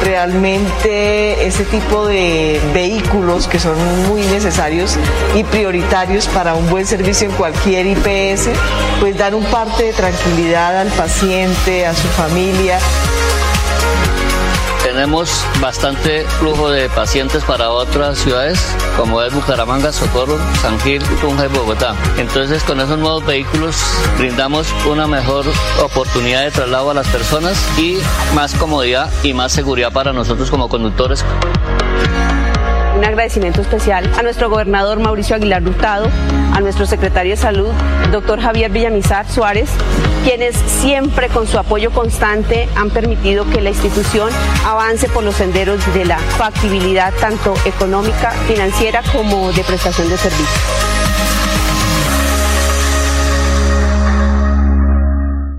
Realmente 0.03 1.47
ese 1.47 1.65
tipo 1.65 2.05
de 2.05 2.61
vehículos 2.73 3.47
que 3.47 3.59
son 3.59 3.75
muy 4.07 4.21
necesarios 4.21 4.97
y 5.35 5.43
prioritarios 5.43 6.27
para 6.27 6.53
un 6.53 6.69
buen 6.69 6.85
servicio 6.85 7.29
en 7.29 7.35
cualquier 7.35 7.87
IPS, 7.87 8.49
pues 8.99 9.17
dar 9.17 9.35
un 9.35 9.43
parte 9.45 9.83
de 9.83 9.93
tranquilidad 9.93 10.79
al 10.79 10.89
paciente, 10.89 11.85
a 11.85 11.93
su 11.93 12.07
familia 12.09 12.79
tenemos 14.97 15.29
bastante 15.61 16.25
flujo 16.39 16.71
de 16.71 16.89
pacientes 16.89 17.43
para 17.43 17.69
otras 17.69 18.17
ciudades, 18.17 18.59
como 18.97 19.21
es 19.21 19.31
Bucaramanga, 19.31 19.93
Socorro, 19.93 20.39
San 20.59 20.79
Gil, 20.79 21.03
Tunja 21.21 21.45
y 21.45 21.49
Bogotá. 21.49 21.95
Entonces, 22.17 22.63
con 22.63 22.79
esos 22.79 22.97
nuevos 22.97 23.23
vehículos 23.23 23.75
brindamos 24.17 24.65
una 24.89 25.05
mejor 25.05 25.45
oportunidad 25.83 26.45
de 26.45 26.49
traslado 26.49 26.89
a 26.89 26.93
las 26.95 27.07
personas 27.09 27.63
y 27.77 27.99
más 28.33 28.55
comodidad 28.55 29.11
y 29.21 29.35
más 29.35 29.51
seguridad 29.51 29.93
para 29.93 30.13
nosotros 30.13 30.49
como 30.49 30.67
conductores 30.67 31.23
un 32.97 33.05
agradecimiento 33.05 33.61
especial 33.61 34.05
a 34.17 34.23
nuestro 34.23 34.49
gobernador 34.49 34.99
Mauricio 34.99 35.35
Aguilar 35.35 35.61
Hurtado, 35.61 36.07
a 36.55 36.59
nuestro 36.61 36.87
secretario 36.87 37.31
de 37.31 37.37
Salud, 37.37 37.69
doctor 38.11 38.39
Javier 38.39 38.71
Villamizar 38.71 39.25
Suárez, 39.27 39.69
quienes 40.25 40.55
siempre 40.55 41.27
con 41.27 41.45
su 41.45 41.59
apoyo 41.59 41.91
constante 41.91 42.67
han 42.75 42.89
permitido 42.89 43.45
que 43.53 43.61
la 43.61 43.69
institución 43.69 44.29
avance 44.65 45.07
por 45.09 45.23
los 45.23 45.35
senderos 45.35 45.93
de 45.93 46.05
la 46.05 46.17
factibilidad 46.17 47.13
tanto 47.21 47.53
económica, 47.67 48.31
financiera 48.47 49.01
como 49.13 49.51
de 49.51 49.63
prestación 49.63 50.09
de 50.09 50.17
servicios. 50.17 50.83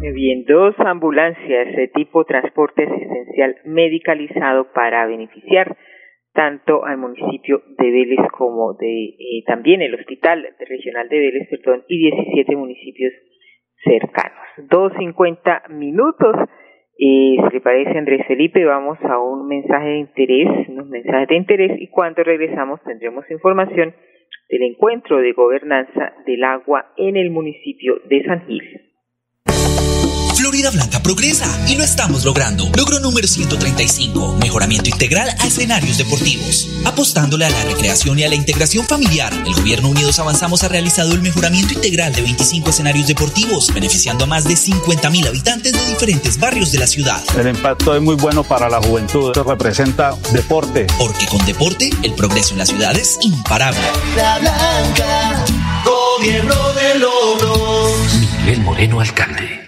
Bien, 0.00 0.44
dos 0.44 0.74
ambulancias 0.84 1.76
de 1.76 1.88
tipo 1.94 2.24
transporte 2.24 2.82
asistencial 2.82 3.54
medicalizado 3.64 4.72
para 4.72 5.06
beneficiar 5.06 5.76
tanto 6.38 6.84
al 6.84 6.98
municipio 6.98 7.62
de 7.76 7.90
Vélez 7.90 8.20
como 8.30 8.74
de 8.74 9.06
eh, 9.08 9.42
también 9.44 9.82
el 9.82 9.92
hospital 9.96 10.46
regional 10.60 11.08
de 11.08 11.18
Vélez, 11.18 11.48
perdón, 11.50 11.82
y 11.88 11.98
17 11.98 12.54
municipios 12.54 13.12
cercanos. 13.82 14.46
Dos 14.70 14.92
cincuenta 15.00 15.64
minutos. 15.68 16.36
Y 16.96 17.38
si 17.42 17.54
le 17.54 17.60
parece, 17.60 17.98
Andrés 17.98 18.24
Felipe, 18.28 18.64
vamos 18.64 18.98
a 19.02 19.18
un 19.18 19.48
mensaje 19.48 19.88
de 19.88 19.98
interés, 19.98 20.68
unos 20.68 20.88
mensajes 20.88 21.26
de 21.26 21.36
interés, 21.36 21.82
y 21.82 21.88
cuando 21.88 22.22
regresamos 22.22 22.80
tendremos 22.84 23.28
información 23.32 23.92
del 24.48 24.62
encuentro 24.62 25.18
de 25.18 25.32
gobernanza 25.32 26.12
del 26.24 26.44
agua 26.44 26.92
en 26.96 27.16
el 27.16 27.30
municipio 27.30 27.96
de 28.08 28.22
San 28.24 28.46
Gil. 28.46 28.87
Florida 30.48 30.70
Blanca 30.70 31.02
progresa 31.02 31.46
y 31.68 31.74
lo 31.74 31.84
estamos 31.84 32.24
logrando. 32.24 32.70
Logro 32.74 33.00
número 33.00 33.28
135, 33.28 34.38
mejoramiento 34.40 34.88
integral 34.88 35.28
a 35.38 35.46
escenarios 35.46 35.98
deportivos. 35.98 36.66
Apostándole 36.86 37.44
a 37.44 37.50
la 37.50 37.64
recreación 37.64 38.18
y 38.18 38.24
a 38.24 38.30
la 38.30 38.34
integración 38.34 38.86
familiar, 38.86 39.30
el 39.46 39.54
Gobierno 39.54 39.90
Unidos 39.90 40.18
Avanzamos 40.18 40.64
ha 40.64 40.68
realizado 40.68 41.12
el 41.12 41.20
mejoramiento 41.20 41.74
integral 41.74 42.14
de 42.14 42.22
25 42.22 42.70
escenarios 42.70 43.06
deportivos, 43.06 43.70
beneficiando 43.74 44.24
a 44.24 44.26
más 44.26 44.44
de 44.44 44.54
50.000 44.54 45.28
habitantes 45.28 45.74
de 45.74 45.86
diferentes 45.86 46.40
barrios 46.40 46.72
de 46.72 46.78
la 46.78 46.86
ciudad. 46.86 47.22
El 47.38 47.48
impacto 47.48 47.94
es 47.94 48.00
muy 48.00 48.14
bueno 48.14 48.42
para 48.42 48.70
la 48.70 48.80
juventud, 48.80 49.26
esto 49.26 49.44
representa 49.44 50.16
deporte. 50.32 50.86
Porque 50.96 51.26
con 51.26 51.44
deporte, 51.44 51.90
el 52.02 52.14
progreso 52.14 52.52
en 52.52 52.60
la 52.60 52.66
ciudad 52.66 52.96
es 52.96 53.18
imparable. 53.20 53.82
La 54.16 54.38
Blanca, 54.38 55.44
gobierno 55.84 56.72
de 56.72 56.98
logros. 57.00 57.92
Miguel 58.46 58.62
Moreno, 58.62 59.00
alcalde. 59.00 59.67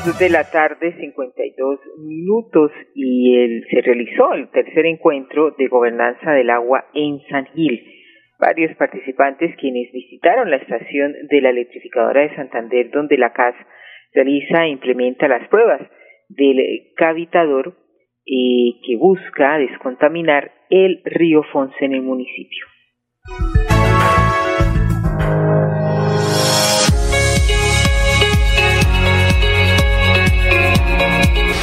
De 0.00 0.30
la 0.30 0.50
tarde, 0.50 0.96
52 0.98 1.78
minutos, 1.98 2.72
y 2.94 3.36
el, 3.36 3.66
se 3.68 3.82
realizó 3.82 4.32
el 4.32 4.50
tercer 4.50 4.86
encuentro 4.86 5.50
de 5.58 5.68
gobernanza 5.68 6.32
del 6.32 6.48
agua 6.48 6.86
en 6.94 7.20
San 7.28 7.44
Gil. 7.52 7.84
Varios 8.38 8.74
participantes 8.76 9.54
quienes 9.58 9.92
visitaron 9.92 10.50
la 10.50 10.56
estación 10.56 11.12
de 11.28 11.40
la 11.42 11.50
electrificadora 11.50 12.22
de 12.22 12.34
Santander, 12.34 12.90
donde 12.90 13.18
la 13.18 13.34
CAS 13.34 13.54
realiza 14.14 14.64
e 14.64 14.70
implementa 14.70 15.28
las 15.28 15.46
pruebas 15.48 15.82
del 16.30 16.92
cavitador 16.96 17.74
eh, 18.24 18.80
que 18.82 18.96
busca 18.96 19.58
descontaminar 19.58 20.50
el 20.70 21.02
río 21.04 21.42
Fonse 21.52 21.84
en 21.84 21.92
el 21.92 22.02
municipio. 22.02 22.69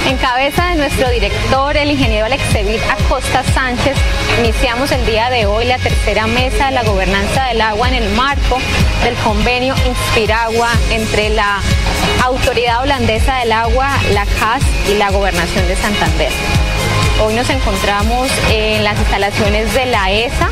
En 0.08 0.16
cabeza 0.16 0.68
de 0.68 0.76
nuestro 0.76 1.10
director, 1.10 1.76
el 1.76 1.92
ingeniero 1.92 2.28
Alexevir 2.28 2.80
Acosta 2.90 3.44
Sánchez, 3.44 3.98
iniciamos 4.40 4.90
el 4.94 5.06
día 5.06 5.30
de 5.30 5.46
hoy 5.46 5.66
la 5.66 5.78
tercera 5.80 6.28
mesa 6.28 6.68
de 6.68 6.72
la 6.72 6.84
gobernanza 6.84 7.48
del 7.48 7.60
agua 7.60 7.90
en 7.90 7.96
el 7.96 8.10
marco 8.12 8.58
del 9.04 9.16
convenio 9.16 9.76
Inspiragua 9.86 10.70
entre 10.92 11.30
la 11.32 11.60
Autoridad 12.24 12.84
Holandesa 12.84 13.40
del 13.40 13.52
Agua, 13.52 13.90
la 14.14 14.26
CAS 14.26 14.64
y 14.90 14.94
la 14.94 15.12
Gobernación 15.12 15.68
de 15.68 15.76
Santander. 15.76 16.32
Hoy 17.20 17.34
nos 17.34 17.50
encontramos 17.50 18.30
en 18.52 18.84
las 18.84 18.98
instalaciones 19.00 19.74
de 19.74 19.88
la 19.88 20.12
ESA, 20.12 20.50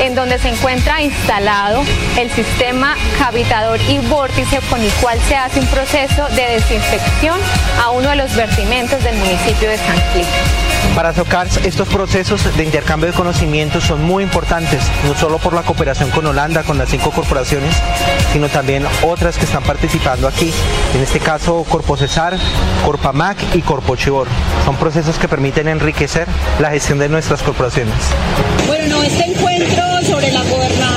en 0.00 0.14
donde 0.14 0.38
se 0.38 0.48
encuentra 0.48 1.02
instalado 1.02 1.82
el 2.18 2.30
sistema 2.30 2.96
cavitador 3.18 3.78
y 3.90 3.98
vórtice 3.98 4.58
con 4.70 4.80
el 4.80 4.90
cual 5.02 5.20
se 5.28 5.36
hace 5.36 5.60
un 5.60 5.66
proceso 5.66 6.26
de 6.30 6.42
desinfección 6.54 7.38
a 7.82 7.90
uno 7.90 8.08
de 8.08 8.16
los 8.16 8.34
vertimentos 8.34 9.04
del 9.04 9.16
municipio 9.16 9.68
de 9.68 9.76
San 9.76 9.96
Gil. 10.14 10.67
Para 10.94 11.12
tocar 11.12 11.46
estos 11.64 11.88
procesos 11.88 12.56
de 12.56 12.64
intercambio 12.64 13.10
de 13.10 13.16
conocimientos 13.16 13.84
son 13.84 14.02
muy 14.02 14.24
importantes, 14.24 14.82
no 15.06 15.14
solo 15.14 15.38
por 15.38 15.52
la 15.52 15.62
cooperación 15.62 16.10
con 16.10 16.26
Holanda, 16.26 16.64
con 16.64 16.76
las 16.76 16.88
cinco 16.88 17.10
corporaciones, 17.10 17.74
sino 18.32 18.48
también 18.48 18.84
otras 19.02 19.38
que 19.38 19.44
están 19.44 19.62
participando 19.62 20.26
aquí. 20.26 20.52
En 20.94 21.00
este 21.00 21.20
caso, 21.20 21.64
Corpo 21.68 21.96
Cesar, 21.96 22.36
Corpamac 22.84 23.38
y 23.54 23.62
Corpo 23.62 23.96
Chivor. 23.96 24.26
Son 24.64 24.76
procesos 24.76 25.18
que 25.18 25.28
permiten 25.28 25.68
enriquecer 25.68 26.26
la 26.58 26.70
gestión 26.70 26.98
de 26.98 27.08
nuestras 27.08 27.42
corporaciones. 27.42 27.94
Bueno, 28.66 28.96
no, 28.96 29.02
este 29.02 29.24
encuentro 29.24 29.84
sobre 30.02 30.32
la 30.32 30.42
gobernanza 30.42 30.87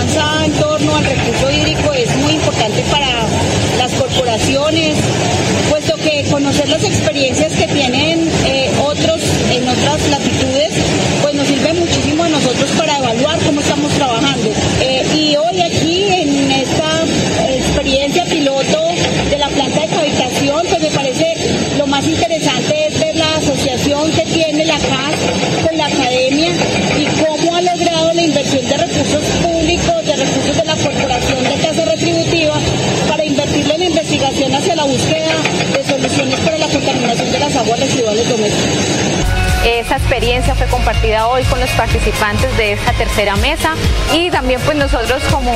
electrodomésticos. 38.21 39.41
Esa 39.65 39.97
experiencia 39.97 40.55
fue 40.55 40.65
compartida 40.73 41.27
hoy 41.27 41.43
con 41.45 41.60
los 41.60 41.69
participantes 41.77 42.49
de 42.57 42.73
esta 42.73 42.93
tercera 42.97 43.36
mesa 43.38 43.77
y 44.10 44.31
también 44.31 44.60
pues 44.65 44.75
nosotros 44.75 45.21
como 45.29 45.53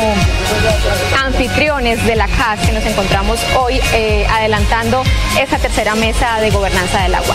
anfitriones 1.25 2.05
de 2.05 2.15
la 2.15 2.27
CAS 2.27 2.61
que 2.61 2.73
nos 2.73 2.85
encontramos 2.85 3.41
hoy 3.57 3.81
eh, 3.97 4.25
adelantando 4.29 5.01
esta 5.41 5.57
tercera 5.57 5.95
mesa 5.95 6.37
de 6.39 6.53
gobernanza 6.53 7.01
del 7.01 7.15
agua. 7.17 7.33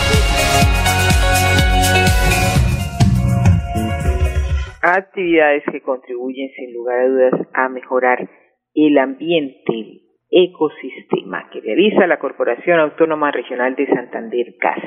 Actividades 4.81 5.63
que 5.71 5.81
contribuyen 5.81 6.49
sin 6.55 6.73
lugar 6.73 6.99
a 6.99 7.07
dudas 7.07 7.47
a 7.53 7.67
mejorar 7.67 8.29
el 8.73 8.97
ambiente, 8.97 9.75
el 9.75 10.01
ecosistema 10.31 11.49
que 11.51 11.59
realiza 11.59 12.07
la 12.07 12.17
Corporación 12.17 12.79
Autónoma 12.79 13.29
Regional 13.31 13.75
de 13.75 13.87
Santander 13.87 14.55
CAS 14.57 14.79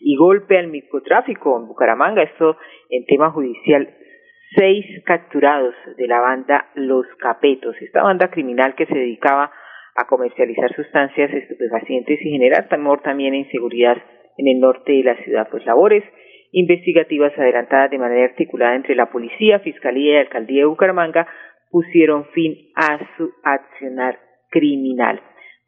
y 0.00 0.16
golpe 0.16 0.58
al 0.58 0.68
microtráfico 0.68 1.58
en 1.58 1.66
Bucaramanga. 1.66 2.22
Esto 2.22 2.56
en 2.90 3.04
tema 3.06 3.30
judicial. 3.30 3.88
Seis 4.56 4.84
capturados 5.04 5.74
de 5.96 6.06
la 6.06 6.20
banda 6.20 6.70
Los 6.74 7.06
Capetos, 7.18 7.76
esta 7.80 8.02
banda 8.02 8.30
criminal 8.30 8.74
que 8.74 8.86
se 8.86 8.94
dedicaba 8.94 9.50
a 9.94 10.06
comercializar 10.06 10.74
sustancias 10.74 11.30
estupefacientes 11.32 12.20
y 12.22 12.30
generar 12.30 12.68
temor 12.68 13.02
también 13.02 13.34
e 13.34 13.38
inseguridad 13.38 13.96
en 14.38 14.48
el 14.48 14.60
norte 14.60 14.92
de 14.92 15.02
la 15.02 15.16
ciudad. 15.22 15.48
Pues 15.50 15.66
labores 15.66 16.04
investigativas 16.52 17.36
adelantadas 17.36 17.90
de 17.90 17.98
manera 17.98 18.24
articulada 18.24 18.74
entre 18.74 18.94
la 18.94 19.10
policía, 19.10 19.58
fiscalía 19.58 20.14
y 20.14 20.16
alcaldía 20.16 20.62
de 20.62 20.66
Bucaramanga 20.66 21.26
pusieron 21.70 22.24
fin 22.26 22.70
a 22.74 22.98
su 23.16 23.30
accionar 23.42 24.18
criminal 24.50 25.20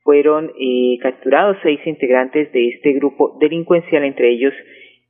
fueron 0.03 0.53
eh, 0.59 0.99
capturados 1.01 1.57
seis 1.63 1.81
integrantes 1.87 2.53
de 2.53 2.69
este 2.69 2.93
grupo 2.93 3.37
delincuencial, 3.41 4.05
entre 4.05 4.31
ellos 4.31 4.55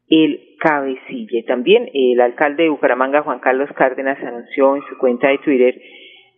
el 0.09 0.57
cabecilla. 0.59 1.42
También 1.46 1.88
el 1.94 2.20
alcalde 2.20 2.64
de 2.64 2.68
Bucaramanga, 2.68 3.22
Juan 3.22 3.38
Carlos 3.38 3.70
Cárdenas, 3.76 4.18
anunció 4.22 4.76
en 4.76 4.83
su 4.88 4.98
cuenta 4.98 5.29
de 5.29 5.38
Twitter, 5.38 5.81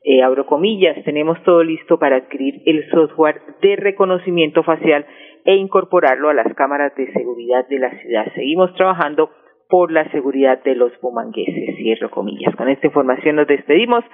eh, 0.05 0.23
abro 0.23 0.47
comillas, 0.47 1.03
tenemos 1.05 1.43
todo 1.45 1.62
listo 1.62 1.99
para 1.99 2.17
adquirir 2.17 2.61
el 2.67 2.88
software 2.91 3.41
de 3.62 3.77
reconocimiento 3.77 4.62
facial 4.65 5.07
e 5.45 5.55
incorporarlo 5.55 6.29
a 6.29 6.35
las 6.35 6.53
cámaras 6.55 6.95
de 6.97 7.12
seguridad 7.12 7.67
de 7.69 7.79
la 7.79 7.91
ciudad. 8.01 8.27
Seguimos 8.35 8.75
trabajando 8.75 9.31
por 9.69 9.91
la 9.91 10.11
seguridad 10.11 10.62
de 10.65 10.75
los 10.75 10.93
bumangueses, 11.01 11.77
cierro 11.77 12.11
comillas. 12.11 12.55
Con 12.57 12.69
esta 12.69 12.88
información 12.88 13.37
nos 13.37 13.47
despedimos. 13.47 14.05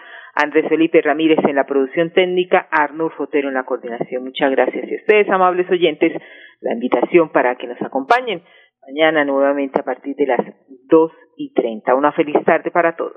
Andrés 0.41 0.67
Felipe 0.69 1.03
Ramírez 1.03 1.41
en 1.49 1.57
la 1.57 1.67
producción 1.67 2.13
técnica, 2.13 2.69
Arnur 2.71 3.13
Fotero 3.15 3.49
en 3.49 3.55
la 3.55 3.65
coordinación. 3.65 4.23
Muchas 4.23 4.53
gracias. 4.53 4.89
Y 4.89 4.95
a 4.95 4.99
ustedes, 4.99 5.29
amables 5.31 5.69
oyentes, 5.69 6.13
la 6.61 6.75
invitación 6.75 7.31
para 7.33 7.57
que 7.57 7.67
nos 7.67 7.83
acompañen 7.83 8.45
mañana 8.87 9.25
nuevamente 9.25 9.81
a 9.81 9.85
partir 9.85 10.15
de 10.15 10.27
las 10.27 10.41
dos 10.89 11.11
y 11.37 11.53
treinta. 11.55 11.97
Una 11.97 12.13
feliz 12.13 12.37
tarde 12.45 12.71
para 12.71 12.95
todos. 12.95 13.17